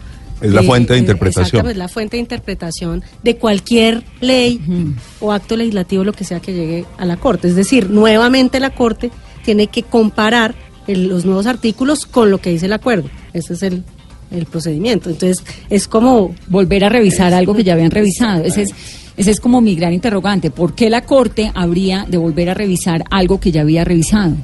[0.42, 1.68] Es la fuente de interpretación.
[1.68, 4.62] Es la fuente de interpretación de cualquier ley
[5.20, 7.48] o acto legislativo, lo que sea que llegue a la Corte.
[7.48, 9.10] Es decir, nuevamente la Corte
[9.44, 10.54] tiene que comparar
[10.88, 13.10] el- los nuevos artículos con lo que dice el acuerdo.
[13.34, 13.84] Ese es el,
[14.32, 15.10] el procedimiento.
[15.10, 18.44] Entonces, es como volver a revisar algo que ya habían revisado.
[18.44, 18.72] Ese es,
[19.18, 20.52] ese es como mi gran interrogante.
[20.52, 24.36] ¿Por qué la Corte habría de volver a revisar algo que ya había revisado?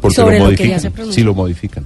[0.00, 0.80] Porque sobre lo lo que ya modifican.
[0.80, 1.14] se pronunció.
[1.20, 1.84] sí, lo modifican.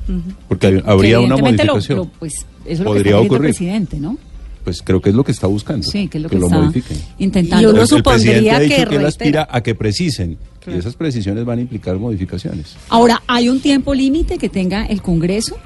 [0.48, 1.98] Porque hay- Que habría una lo- modificación.
[1.98, 3.34] lo- pues, eso es lo que Podría ocurrir.
[3.34, 4.16] el presidente, ¿no?
[4.62, 5.86] Pues creo que es lo que está buscando.
[5.86, 6.96] Sí, que es lo que, lo está modifiquen.
[7.18, 7.62] intentando.
[7.62, 10.38] Y uno El- el supondría presidente ha dicho que que él aspira a que precisen.
[10.66, 12.76] Y esas precisiones van a implicar modificaciones.
[12.88, 15.56] Ahora, ¿hay un tiempo límite que tenga el Congreso?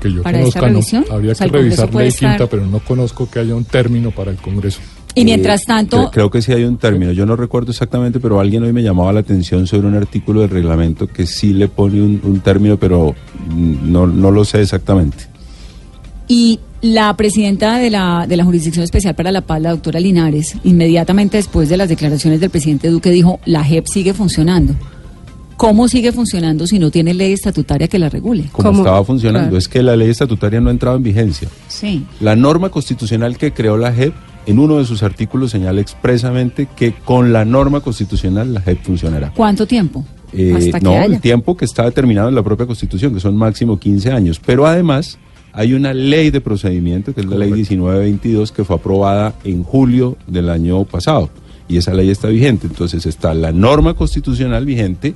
[0.00, 0.66] Que yo ¿Para esta conozca, no.
[0.68, 1.04] revisión?
[1.10, 4.10] Habría O sea, que revisar ley quinta, estar- pero no conozco que haya un término
[4.10, 4.80] para el Congreso.
[5.14, 7.12] Y mientras Eh, tanto, cre- Creo que sí hay un término.
[7.12, 10.50] Yo no recuerdo exactamente, pero alguien hoy me llamaba la atención sobre un artículo del
[10.50, 13.14] reglamento que sí le pone un, un término, pero
[13.48, 15.26] no, no lo sé exactamente.
[16.28, 20.56] y la presidenta de la, de la Jurisdicción Especial para la Paz, la doctora Linares,
[20.64, 24.74] inmediatamente después de las declaraciones del presidente Duque, dijo, la JEP sigue funcionando.
[25.56, 28.46] ¿Cómo sigue funcionando si no tiene ley estatutaria que la regule?
[28.50, 28.78] Como ¿Cómo?
[28.80, 29.48] estaba funcionando.
[29.50, 29.58] Claro.
[29.58, 31.46] Es que la ley estatutaria no ha entrado en vigencia.
[31.68, 32.04] Sí.
[32.20, 34.12] La norma constitucional que creó la JEP
[34.46, 39.32] en uno de sus artículos señala expresamente que con la norma constitucional la JEP funcionará.
[39.36, 40.04] ¿Cuánto tiempo?
[40.32, 41.04] Eh, Hasta que no, haya.
[41.04, 44.40] el tiempo que está determinado en la propia Constitución, que son máximo 15 años.
[44.44, 45.18] Pero además
[45.52, 50.16] hay una ley de procedimiento, que es la ley 1922, que fue aprobada en julio
[50.26, 51.30] del año pasado.
[51.68, 52.66] Y esa ley está vigente.
[52.66, 55.14] Entonces está la norma constitucional vigente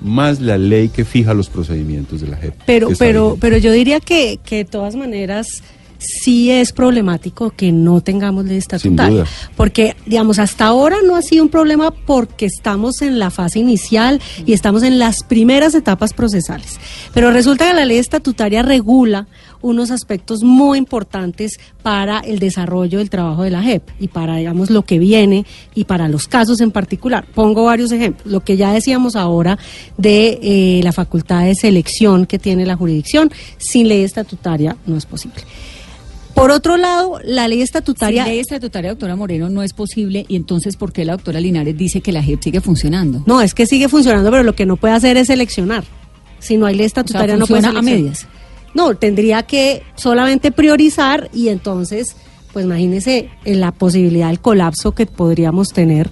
[0.00, 2.54] más la ley que fija los procedimientos de la JEP.
[2.66, 3.40] Pero, pero, vigente.
[3.40, 5.62] pero yo diría que, que de todas maneras
[6.04, 9.24] sí es problemático que no tengamos ley estatutaria.
[9.56, 14.20] Porque, digamos, hasta ahora no ha sido un problema porque estamos en la fase inicial
[14.46, 16.78] y estamos en las primeras etapas procesales.
[17.12, 19.26] Pero resulta que la ley estatutaria regula
[19.64, 24.68] unos aspectos muy importantes para el desarrollo del trabajo de la JEP y para, digamos,
[24.68, 27.24] lo que viene y para los casos en particular.
[27.34, 28.26] Pongo varios ejemplos.
[28.26, 29.58] Lo que ya decíamos ahora
[29.96, 35.06] de eh, la facultad de selección que tiene la jurisdicción, sin ley estatutaria no es
[35.06, 35.42] posible.
[36.34, 38.24] Por otro lado, la ley estatutaria...
[38.24, 41.76] Si ley estatutaria, doctora Moreno, no es posible, y entonces, ¿por qué la doctora Linares
[41.76, 43.22] dice que la JEP sigue funcionando?
[43.26, 45.84] No, es que sigue funcionando, pero lo que no puede hacer es seleccionar.
[46.40, 48.26] Si no hay ley estatutaria, no puede funciona a medias.
[48.74, 52.16] No, tendría que solamente priorizar y entonces,
[52.52, 56.10] pues imagínese en la posibilidad del colapso que podríamos tener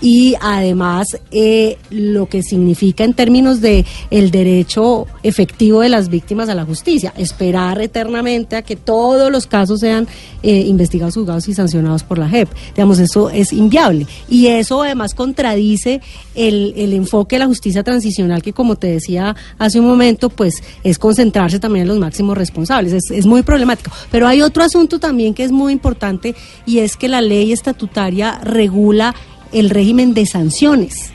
[0.00, 6.48] y además eh, lo que significa en términos de el derecho efectivo de las víctimas
[6.48, 10.08] a la justicia, esperar eternamente a que todos los casos sean
[10.42, 12.48] eh, investigados, juzgados y sancionados por la JEP.
[12.74, 14.06] Digamos, eso es inviable.
[14.28, 16.00] Y eso además contradice
[16.34, 20.62] el, el enfoque de la justicia transicional que, como te decía hace un momento, pues
[20.82, 22.92] es concentrarse también en los máximos responsables.
[22.92, 23.90] Es, es muy problemático.
[24.10, 26.34] Pero hay otro asunto también que es muy importante
[26.66, 29.14] y es que la ley estatutaria regula
[29.52, 31.10] el régimen de sanciones.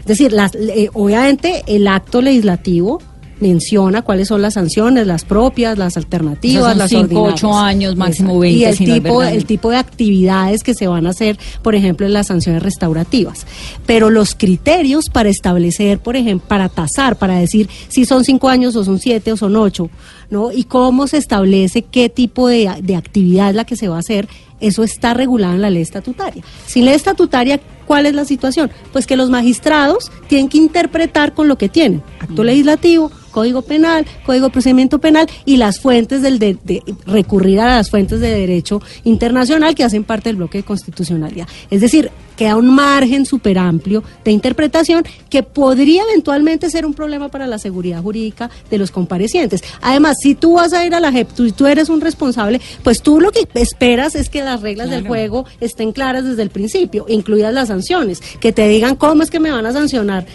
[0.00, 3.00] Es decir, las, eh, obviamente el acto legislativo
[3.40, 8.30] menciona cuáles son las sanciones, las propias, las alternativas, son las cinco, ocho años, máximo
[8.30, 8.40] Exacto.
[8.40, 11.74] 20, Y el si tipo, el tipo de actividades que se van a hacer, por
[11.74, 13.46] ejemplo, en las sanciones restaurativas.
[13.84, 18.74] Pero los criterios para establecer, por ejemplo, para tasar, para decir si son cinco años
[18.76, 19.90] o son siete o son ocho,
[20.30, 20.50] ¿no?
[20.50, 24.00] Y cómo se establece qué tipo de, de actividad es la que se va a
[24.00, 24.28] hacer,
[24.60, 26.42] eso está regulado en la ley estatutaria.
[26.66, 28.70] Sin ley estatutaria, ¿cuál es la situación?
[28.92, 32.02] Pues que los magistrados tienen que interpretar con lo que tienen.
[32.20, 37.60] Acto legislativo, Código Penal, Código de Procedimiento Penal y las fuentes del de, de- recurrir
[37.60, 41.46] a las fuentes de derecho internacional que hacen parte del bloque de constitucionalidad.
[41.70, 47.28] Es decir, queda un margen súper amplio de interpretación que podría eventualmente ser un problema
[47.28, 49.62] para la seguridad jurídica de los comparecientes.
[49.82, 53.02] Además, si tú vas a ir a la JEP, tú, tú eres un responsable, pues
[53.02, 57.04] tú lo que esperas es que las reglas del juego estén claras desde el principio,
[57.08, 60.26] incluidas las sanciones, que te digan cómo es que me van a sancionar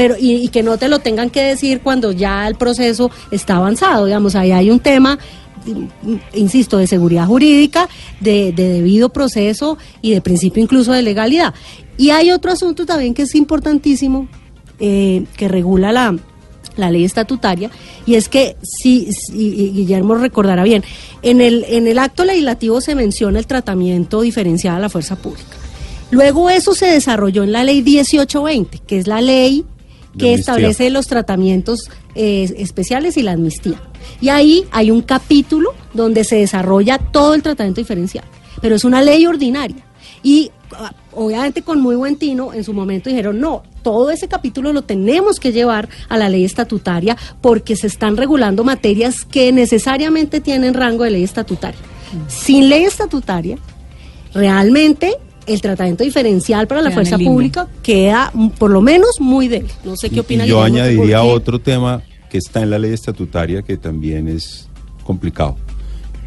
[0.00, 4.06] pero y, que no te lo tengan que decir cuando ya el proceso está avanzado.
[4.06, 5.18] Digamos, ahí hay un tema,
[5.66, 7.86] mm, insisto, de seguridad jurídica,
[8.18, 11.52] de, de debido proceso y de principio incluso de legalidad.
[11.98, 14.26] Y hay otro asunto también que es importantísimo,
[14.78, 16.16] eh, que regula la,
[16.78, 17.70] la ley estatutaria,
[18.06, 19.34] y es que, si, si-
[19.72, 20.82] Guillermo recordará bien,
[21.20, 25.58] en el, en el acto legislativo se menciona el tratamiento diferenciado a la fuerza pública.
[26.10, 29.66] Luego eso se desarrolló en la ley 1820, que es la ley
[30.18, 33.80] que establece los tratamientos eh, especiales y la amnistía.
[34.20, 38.24] Y ahí hay un capítulo donde se desarrolla todo el tratamiento diferencial,
[38.60, 39.84] pero es una ley ordinaria.
[40.22, 44.72] Y ah, obviamente con muy buen tino en su momento dijeron, no, todo ese capítulo
[44.72, 50.40] lo tenemos que llevar a la ley estatutaria porque se están regulando materias que necesariamente
[50.40, 51.80] tienen rango de ley estatutaria.
[52.26, 53.56] Sin ley estatutaria,
[54.34, 55.16] realmente
[55.52, 59.70] el tratamiento diferencial para la fuerza pública queda por lo menos muy débil.
[59.84, 62.92] No sé qué opina Y yo añadiría porque- otro tema que está en la ley
[62.92, 64.68] estatutaria que también es
[65.04, 65.56] complicado.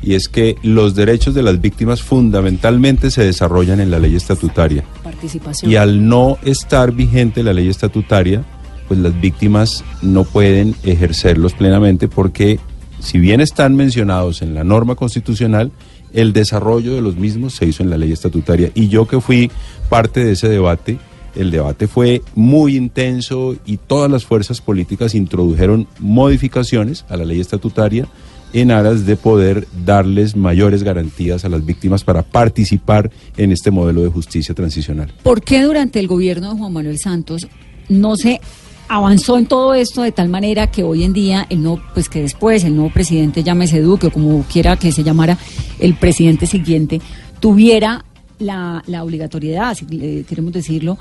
[0.01, 4.83] Y es que los derechos de las víctimas fundamentalmente se desarrollan en la ley estatutaria.
[5.01, 5.71] participación.
[5.71, 8.43] Y al no estar vigente la ley estatutaria,
[8.89, 12.59] pues las víctimas no pueden ejercerlos plenamente porque
[12.99, 15.71] si bien están mencionados en la norma constitucional,
[16.13, 18.71] el desarrollo de los mismos se hizo en la ley estatutaria.
[18.73, 19.51] Y yo que fui
[19.89, 20.99] parte de ese debate,
[21.35, 27.39] el debate fue muy intenso y todas las fuerzas políticas introdujeron modificaciones a la ley
[27.39, 28.07] estatutaria
[28.53, 34.03] en aras de poder darles mayores garantías a las víctimas para participar en este modelo
[34.03, 35.11] de justicia transicional.
[35.23, 37.47] ¿Por qué durante el gobierno de Juan Manuel Santos
[37.89, 38.39] no se
[38.87, 42.21] avanzó en todo esto de tal manera que hoy en día el no, pues que
[42.21, 45.37] después el nuevo presidente llámese Duque o como quiera que se llamara
[45.79, 47.01] el presidente siguiente
[47.39, 48.03] tuviera
[48.39, 50.97] la, la obligatoriedad, si le queremos decirlo,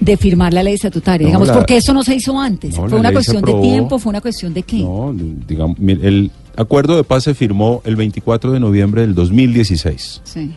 [0.00, 1.24] de firmar la ley estatutaria?
[1.24, 2.76] No, Digamos, la- porque eso no se hizo antes.
[2.76, 3.98] No, ¿Fue una cuestión de tiempo?
[3.98, 4.78] ¿Fue una cuestión de qué?
[4.78, 5.14] No,
[5.48, 10.20] digamos, el acuerdo de paz se firmó el 24 de noviembre del 2016.
[10.24, 10.52] Sí.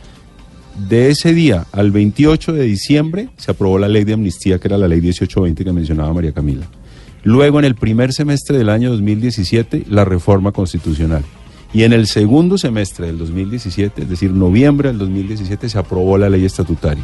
[0.87, 4.77] De ese día al 28 de diciembre se aprobó la ley de amnistía, que era
[4.77, 6.67] la ley 1820 que mencionaba María Camila.
[7.23, 11.23] Luego, en el primer semestre del año 2017, la reforma constitucional.
[11.73, 16.29] Y en el segundo semestre del 2017, es decir, noviembre del 2017, se aprobó la
[16.29, 17.03] ley estatutaria.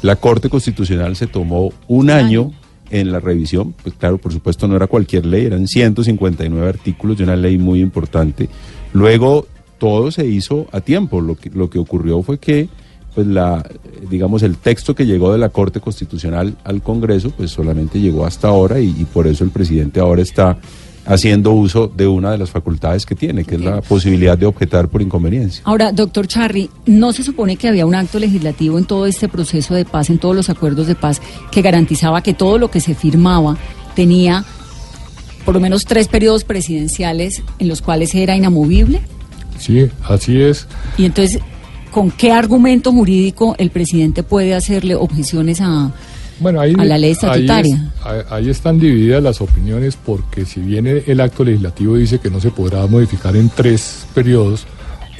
[0.00, 2.52] La Corte Constitucional se tomó un año
[2.88, 7.24] en la revisión, pues claro, por supuesto no era cualquier ley, eran 159 artículos de
[7.24, 8.48] una ley muy importante.
[8.94, 9.46] Luego
[9.78, 12.68] todo se hizo a tiempo, lo que, lo que ocurrió fue que
[13.14, 13.64] pues la
[14.08, 18.48] digamos el texto que llegó de la Corte Constitucional al Congreso pues solamente llegó hasta
[18.48, 20.58] ahora y, y por eso el presidente ahora está
[21.06, 24.88] haciendo uso de una de las facultades que tiene, que es la posibilidad de objetar
[24.88, 25.62] por inconveniencia.
[25.64, 29.74] Ahora, doctor Charri, ¿no se supone que había un acto legislativo en todo este proceso
[29.74, 31.20] de paz, en todos los acuerdos de paz,
[31.50, 33.56] que garantizaba que todo lo que se firmaba
[33.94, 34.44] tenía
[35.44, 39.00] por lo menos tres periodos presidenciales en los cuales era inamovible?
[39.58, 40.66] Sí, así es.
[40.96, 41.40] Y entonces,
[41.90, 45.92] ¿con qué argumento jurídico el presidente puede hacerle objeciones a,
[46.40, 47.92] bueno, ahí, a la ley estatutaria.
[48.02, 52.30] Ahí, es, ahí, están divididas las opiniones porque si bien el acto legislativo dice que
[52.30, 54.66] no se podrá modificar en tres periodos,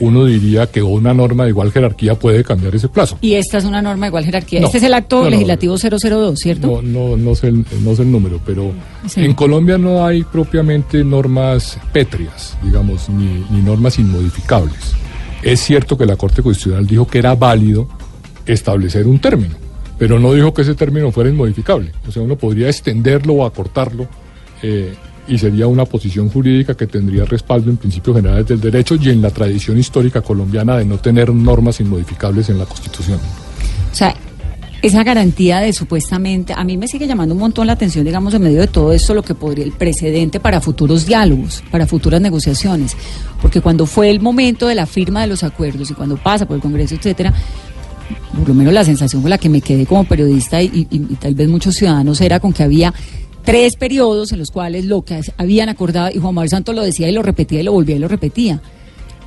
[0.00, 3.18] uno diría que una norma de igual jerarquía puede cambiar ese plazo.
[3.20, 4.60] Y esta es una norma de igual jerarquía.
[4.60, 6.66] No, este es el acto no, legislativo 002, ¿cierto?
[6.66, 8.72] No, no, no sé el, no sé el número, pero
[9.06, 9.22] sí.
[9.22, 14.94] en Colombia no hay propiamente normas pétreas, digamos, ni, ni normas inmodificables.
[15.42, 17.88] Es cierto que la Corte Constitucional dijo que era válido
[18.46, 21.92] establecer un término pero no dijo que ese término fuera inmodificable.
[22.08, 24.08] O sea, uno podría extenderlo o acortarlo
[24.62, 24.94] eh,
[25.28, 29.20] y sería una posición jurídica que tendría respaldo en principios generales del derecho y en
[29.20, 33.18] la tradición histórica colombiana de no tener normas inmodificables en la Constitución.
[33.92, 34.14] O sea,
[34.82, 38.42] esa garantía de supuestamente, a mí me sigue llamando un montón la atención, digamos, en
[38.42, 42.96] medio de todo esto, lo que podría el precedente para futuros diálogos, para futuras negociaciones,
[43.42, 46.56] porque cuando fue el momento de la firma de los acuerdos y cuando pasa por
[46.56, 47.34] el Congreso, etcétera,
[48.36, 51.16] por lo menos la sensación con la que me quedé como periodista y, y, y,
[51.16, 52.94] tal vez muchos ciudadanos era con que había
[53.44, 57.08] tres periodos en los cuales lo que habían acordado, y Juan Manuel Santos lo decía
[57.08, 58.60] y lo repetía y lo volvía y lo repetía.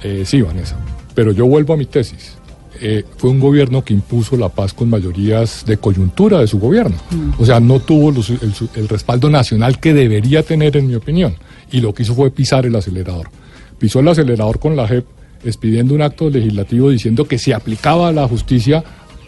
[0.01, 0.77] Eh, sí, Vanessa,
[1.13, 2.37] pero yo vuelvo a mi tesis.
[2.81, 6.95] Eh, fue un gobierno que impuso la paz con mayorías de coyuntura de su gobierno.
[7.12, 7.41] Mm.
[7.41, 11.36] O sea, no tuvo los, el, el respaldo nacional que debería tener, en mi opinión.
[11.71, 13.29] Y lo que hizo fue pisar el acelerador.
[13.77, 15.05] Pisó el acelerador con la JEP
[15.43, 18.83] expidiendo un acto legislativo diciendo que se aplicaba la justicia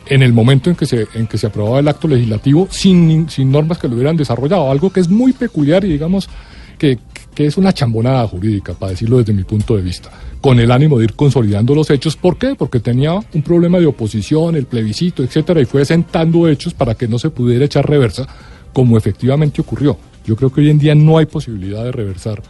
[0.07, 3.51] en el momento en que se, en que se aprobaba el acto legislativo sin, sin
[3.51, 6.29] normas que lo hubieran desarrollado, algo que es muy peculiar y digamos
[6.77, 6.99] que,
[7.35, 10.09] que es una chambonada jurídica, para decirlo desde mi punto de vista,
[10.41, 12.15] con el ánimo de ir consolidando los hechos.
[12.15, 12.55] ¿Por qué?
[12.55, 17.07] Porque tenía un problema de oposición, el plebiscito, etcétera, y fue sentando hechos para que
[17.07, 18.25] no se pudiera echar reversa,
[18.73, 19.97] como efectivamente ocurrió.
[20.25, 22.41] Yo creo que hoy en día no hay posibilidad de reversar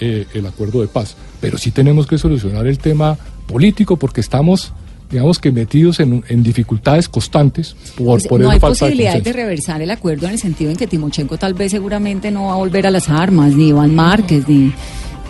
[0.00, 1.16] eh, el acuerdo de paz.
[1.40, 4.72] Pero sí tenemos que solucionar el tema político porque estamos,
[5.10, 9.80] digamos que metidos en, en dificultades constantes por, pues, por no hay posibilidad de reversar
[9.82, 12.86] el acuerdo en el sentido en que Timochenko tal vez seguramente no va a volver
[12.86, 14.72] a las armas, ni Iván Márquez, ni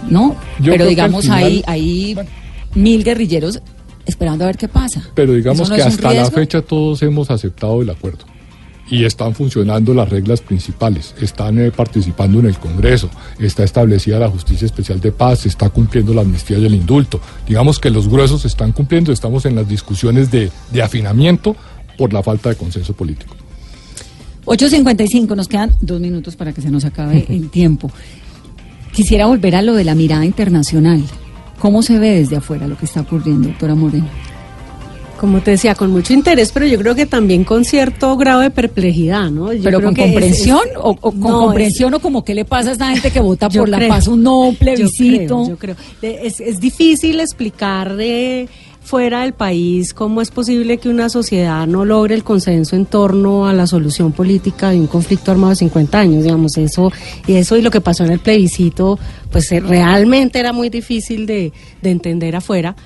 [0.08, 2.30] no, Yo pero digamos al final- hay, hay Bueno.
[2.74, 3.60] mil guerrilleros
[4.06, 5.02] esperando a ver qué pasa.
[5.14, 8.24] Pero digamos ¿Eso no que hasta la fecha todos hemos aceptado el acuerdo.
[8.88, 14.28] Y están funcionando las reglas principales, están eh, participando en el Congreso, está establecida la
[14.28, 17.20] Justicia Especial de Paz, se está cumpliendo la amnistía y el indulto.
[17.48, 21.56] Digamos que los gruesos se están cumpliendo, estamos en las discusiones de, de afinamiento
[21.98, 23.34] por la falta de consenso político.
[24.46, 27.90] 8.55, nos quedan dos minutos para que se nos acabe el tiempo.
[28.92, 31.04] Quisiera volver a lo de la mirada internacional.
[31.58, 34.06] ¿Cómo se ve desde afuera lo que está ocurriendo, doctora Moreno?
[35.18, 38.50] Como te decía, con mucho interés, pero yo creo que también con cierto grado de
[38.50, 39.52] perplejidad, ¿no?
[39.52, 42.34] Yo ¿Pero creo con que comprensión es- o, o con no, comprensión o como qué
[42.34, 44.08] le pasa a esta gente que vota Yo por la paz?
[44.08, 45.26] Un no Yo plebiscito.
[45.44, 45.76] creo, yo creo.
[46.02, 48.46] De- Es, es difícil explicar eh,
[48.82, 53.46] fuera del país cómo es posible que una sociedad no logre el consenso en torno
[53.48, 56.92] a la solución política de un conflicto armado de 50 años, digamos, eso
[57.26, 58.98] y eso y lo que pasó en el plebiscito,
[59.32, 61.52] pues eh, realmente era muy difícil de,
[61.82, 62.76] de entender afuera.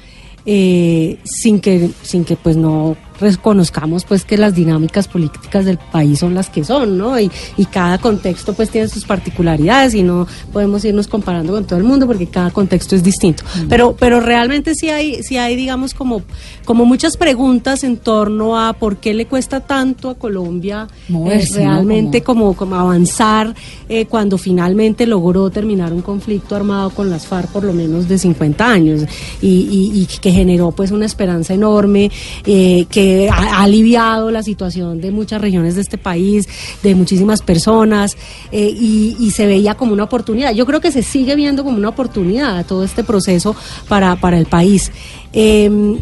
[0.46, 6.18] Eh, sin que sin que pues no reconozcamos pues que las dinámicas políticas del país
[6.18, 7.18] son las que son, ¿no?
[7.20, 11.78] Y, y cada contexto pues tiene sus particularidades y no podemos irnos comparando con todo
[11.78, 13.44] el mundo porque cada contexto es distinto.
[13.68, 16.22] Pero pero realmente sí hay sí hay digamos como
[16.64, 20.88] como muchas preguntas en torno a por qué le cuesta tanto a Colombia
[21.30, 23.54] eh, realmente como, como avanzar
[23.88, 28.18] eh, cuando finalmente logró terminar un conflicto armado con las FARC por lo menos de
[28.18, 29.02] 50 años
[29.42, 32.10] y, y- y que generó pues una esperanza enorme
[32.46, 36.48] eh, que ha, ha aliviado la situación de muchas regiones de este país,
[36.82, 38.16] de muchísimas personas
[38.52, 40.52] eh, y, y se veía como una oportunidad.
[40.52, 43.54] Yo creo que se sigue viendo como una oportunidad todo este proceso
[43.88, 44.90] para, para el país.
[45.32, 45.98] Em,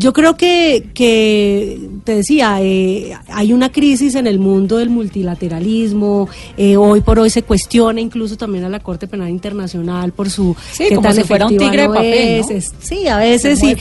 [0.00, 6.28] Yo creo que, que te decía, eh, hay una crisis en el mundo del multilateralismo.
[6.56, 10.54] eh, hoy por hoy se cuestiona incluso también a la Corte Penal Internacional por su
[10.72, 12.46] Sí, qué como tan si fuera un tigre de papel, es.
[12.50, 12.56] ¿no?
[12.56, 13.74] Es- sí, a veces sí.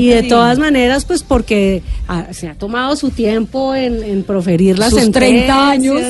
[0.00, 4.78] Y de todas maneras, pues porque ah, se ha tomado su tiempo en, en proferir
[4.78, 6.00] las Sus 30 años.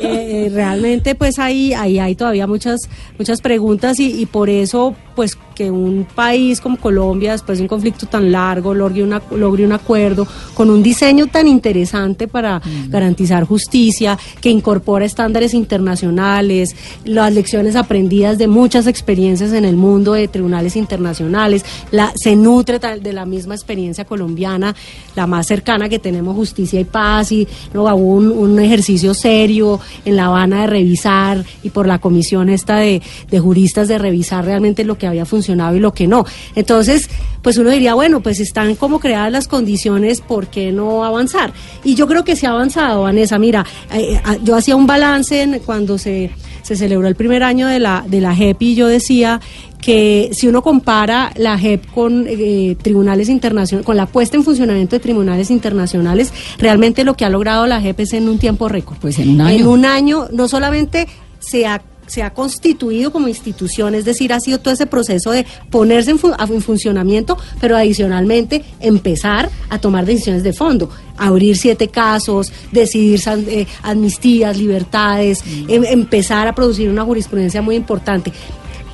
[0.00, 2.88] Eh, eh, realmente, pues ahí, ahí hay todavía muchas,
[3.18, 7.68] muchas preguntas y, y por eso, pues que un país como Colombia, después de un
[7.68, 13.44] conflicto tan largo, logre, una, logre un acuerdo con un diseño tan interesante para garantizar
[13.44, 16.74] justicia, que incorpora estándares internacionales,
[17.04, 22.78] las lecciones aprendidas de muchas experiencias en el mundo de tribunales internacionales, la, se nutre
[22.78, 24.74] de la misma experiencia colombiana,
[25.14, 29.80] la más cercana que tenemos, justicia y paz, y no hubo un, un ejercicio serio
[30.04, 33.00] en La Habana de revisar y por la comisión esta de,
[33.30, 36.24] de juristas de revisar realmente lo que había funcionado y lo que no.
[36.54, 37.08] Entonces,
[37.42, 41.52] pues uno diría, bueno, pues están como creadas las condiciones, ¿por qué no avanzar?
[41.84, 43.38] Y yo creo que se ha avanzado, Vanessa.
[43.38, 46.30] Mira, eh, eh, yo hacía un balance en- cuando se,
[46.62, 49.40] se celebró el primer año de la, de la JEP y yo decía
[49.82, 54.96] que si uno compara la JEP con eh, tribunales internacionales, con la puesta en funcionamiento
[54.96, 58.96] de tribunales internacionales, realmente lo que ha logrado la JEP es en un tiempo récord.
[58.98, 59.58] Pues en un año.
[59.60, 61.06] En un año no solamente
[61.38, 65.46] se ha se ha constituido como institución, es decir, ha sido todo ese proceso de
[65.70, 66.18] ponerse en,
[66.62, 74.56] funcionamiento, pero adicionalmente empezar a tomar decisiones de fondo, abrir siete casos, decidir eh, amnistías,
[74.56, 78.32] libertades, em- empezar a producir una jurisprudencia muy importante.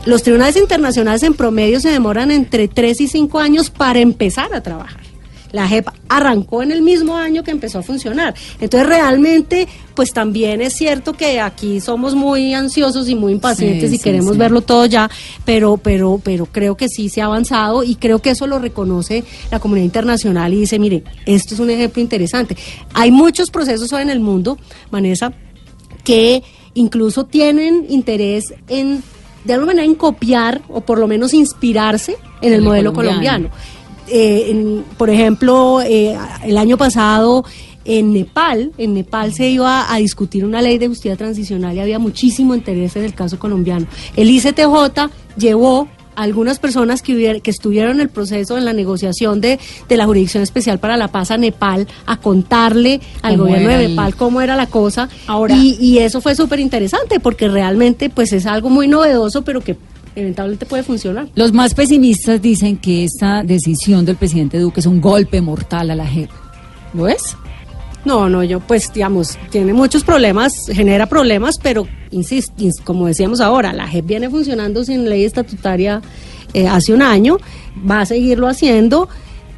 [0.07, 4.63] Los tribunales internacionales en promedio se demoran entre tres y cinco años para empezar a
[4.63, 5.10] trabajar.
[5.53, 8.35] La JEP arrancó en el mismo año que empezó a funcionar.
[8.61, 13.97] Entonces, realmente, pues también es cierto que aquí somos muy ansiosos y muy impacientes Sí,
[13.97, 14.39] y sí, queremos sí.
[14.39, 15.11] verlo todo ya,
[15.45, 19.25] pero, pero, pero creo que sí se ha avanzado y creo que eso lo reconoce
[19.51, 22.57] la comunidad internacional y dice, mire, esto es un ejemplo interesante.
[22.95, 24.59] Hay muchos procesos hoy en el mundo,
[24.91, 25.33] Vanessa,
[26.05, 26.43] que
[26.75, 29.03] incluso tienen interés en,
[29.45, 33.49] de alguna manera, en copiar o por lo menos inspirarse en el El modelo colombiano.
[33.51, 33.80] colombiano.
[34.11, 37.45] Eh, en- por ejemplo, eh, el año pasado
[37.85, 41.99] en Nepal, en Nepal se iba a discutir una ley de justicia transicional y había
[41.99, 43.87] muchísimo interés en el caso colombiano.
[44.17, 48.73] El ICTJ llevó a algunas personas que, hubier- que estuvieron en el proceso, en la
[48.75, 49.59] negociación de,
[49.89, 53.85] de la Jurisdicción Especial para la Paz a Nepal, a contarle al ¿Cómo gobierno de
[53.85, 55.09] el- Nepal cómo era la cosa.
[55.27, 59.63] Ahora- y, y eso fue súper interesante porque realmente pues es algo muy novedoso, pero
[59.63, 59.77] que
[60.21, 61.29] eventualmente puede funcionar.
[61.35, 65.95] Los más pesimistas dicen que esta decisión del presidente Duque es un golpe mortal a
[65.95, 66.31] la JEP.
[66.95, 67.37] ¿Lo es?
[68.05, 73.41] No, no, yo pues digamos, tiene muchos problemas, genera problemas, pero insisto, ins- como decíamos
[73.41, 76.01] ahora, la JEP viene funcionando sin ley estatutaria
[76.55, 77.37] eh, hace un año,
[77.89, 79.09] va a seguirlo haciendo.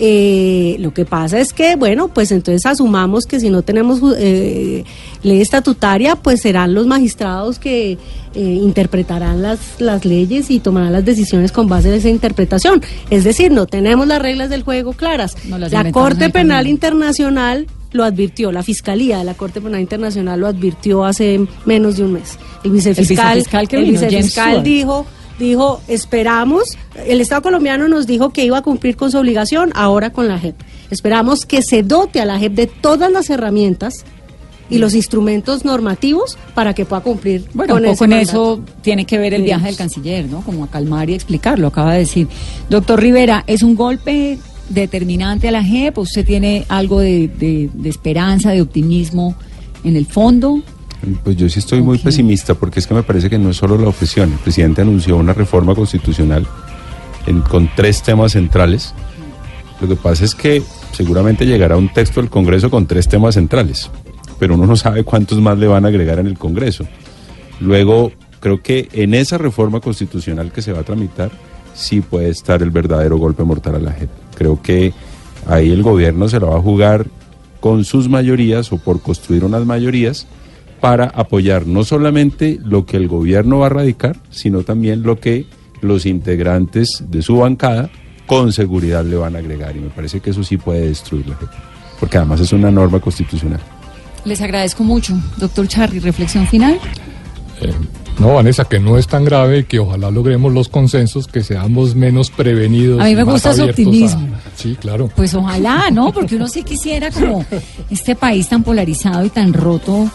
[0.04, 4.82] Eh, lo que pasa es que, bueno, pues entonces asumamos que si no tenemos eh,
[5.22, 11.04] ley estatutaria, pues serán los magistrados que eh, interpretarán las, las leyes y tomarán las
[11.04, 12.82] decisiones con base en esa interpretación.
[13.10, 15.36] Es decir, no tenemos las reglas del juego claras.
[15.44, 16.66] No la Corte Penal.
[16.66, 22.02] Internacional lo advirtió, la Fiscalía de la Corte Penal Internacional lo advirtió hace menos de
[22.02, 22.40] un mes.
[22.64, 24.64] El vicefiscal, vicefiscal que el vino, James vicefiscal Stewart.
[24.64, 25.06] dijo,
[25.42, 26.64] dijo, esperamos,
[27.06, 30.38] el Estado colombiano nos dijo que iba a cumplir con su obligación, ahora con la
[30.38, 30.54] JEP.
[30.90, 34.04] Esperamos que se dote a la JEP de todas las herramientas
[34.70, 38.32] y los instrumentos normativos para que pueda cumplir Bueno, con un poco ese en mandato.
[38.32, 40.40] eso tiene que ver el viaje del canciller, ¿no?
[40.42, 42.28] Como a calmar y explicarlo, acaba de decir.
[42.70, 44.38] Doctor Rivera, ¿es un golpe
[44.70, 45.98] determinante a la JEP?
[45.98, 49.34] ¿Usted tiene algo de, de- de esperanza, de optimismo
[49.84, 50.62] en el fondo?
[51.24, 52.04] Pues yo sí estoy muy Ok.
[52.04, 54.32] pesimista porque es que me parece que no es solo la objeción.
[54.32, 56.46] El presidente anunció una reforma constitucional
[57.26, 58.94] en- con tres temas centrales.
[59.80, 63.90] Lo que pasa es que seguramente llegará un texto del Congreso con tres temas centrales,
[64.38, 66.84] pero uno no sabe cuántos más le van a agregar en el Congreso.
[67.58, 71.32] Luego, creo que en esa reforma constitucional que se va a tramitar,
[71.74, 74.10] sí puede estar el verdadero golpe mortal a la JEP.
[74.36, 74.92] Creo que
[75.48, 77.06] ahí el gobierno se la va a jugar
[77.60, 80.26] con sus mayorías o por construir unas mayorías
[80.82, 85.46] para apoyar no solamente lo que el gobierno va a radicar, sino también lo que
[85.80, 87.88] los integrantes de su bancada
[88.26, 89.74] con seguridad le van a agregar.
[89.76, 91.48] Y me parece que eso sí puede destruir la JEP,
[92.00, 93.60] porque además es una norma constitucional.
[94.24, 95.14] Les agradezco mucho.
[95.38, 96.78] Doctor Charri, reflexión final.
[97.60, 97.72] Eh,
[98.18, 101.94] no, Vanessa, que no es tan grave y que ojalá logremos los consensos, que seamos
[101.94, 103.00] menos prevenidos.
[103.00, 104.28] A mí me gusta su a- optimismo.
[104.56, 105.08] Sí, claro.
[105.16, 106.12] Pues ojalá, ¿no?
[106.12, 107.44] Porque uno sí quisiera como
[107.90, 110.10] este país tan polarizado y tan roto,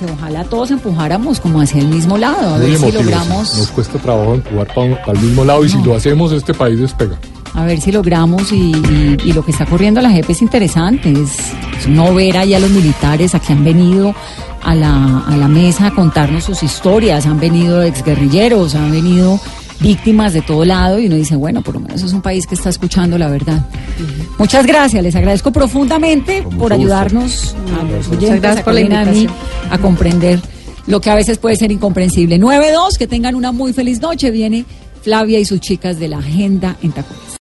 [0.00, 3.56] que ojalá todos empujáramos como hacia el mismo lado, a Muy ver si logramos...
[3.58, 7.16] Nos cuesta trabajo empujar para el mismo lado y si lo hacemos, este país despega.
[7.54, 11.10] A ver si logramos y, y- y lo que está corriendo la JEP es interesante,
[11.12, 11.36] es,
[11.78, 14.14] es no ver ahí a los militares a que han venido
[14.62, 19.38] a la, a la mesa a contarnos sus historias, han venido exguerrilleros, han venido
[19.80, 22.54] víctimas de todo lado y uno dice, bueno, por lo menos es un país que
[22.54, 23.66] está escuchando la verdad.
[24.38, 28.80] Muchas gracias, les agradezco profundamente Con por ayudarnos a los oyentes, gracias a por la
[28.80, 29.72] Carolina, a mí, invitación.
[29.72, 30.40] a comprender
[30.86, 32.38] lo que a veces puede ser incomprensible.
[32.38, 34.30] 9-2, que tengan una muy feliz noche.
[34.30, 34.64] Viene
[35.02, 37.30] Flavia y sus chicas de la agenda en Tacones.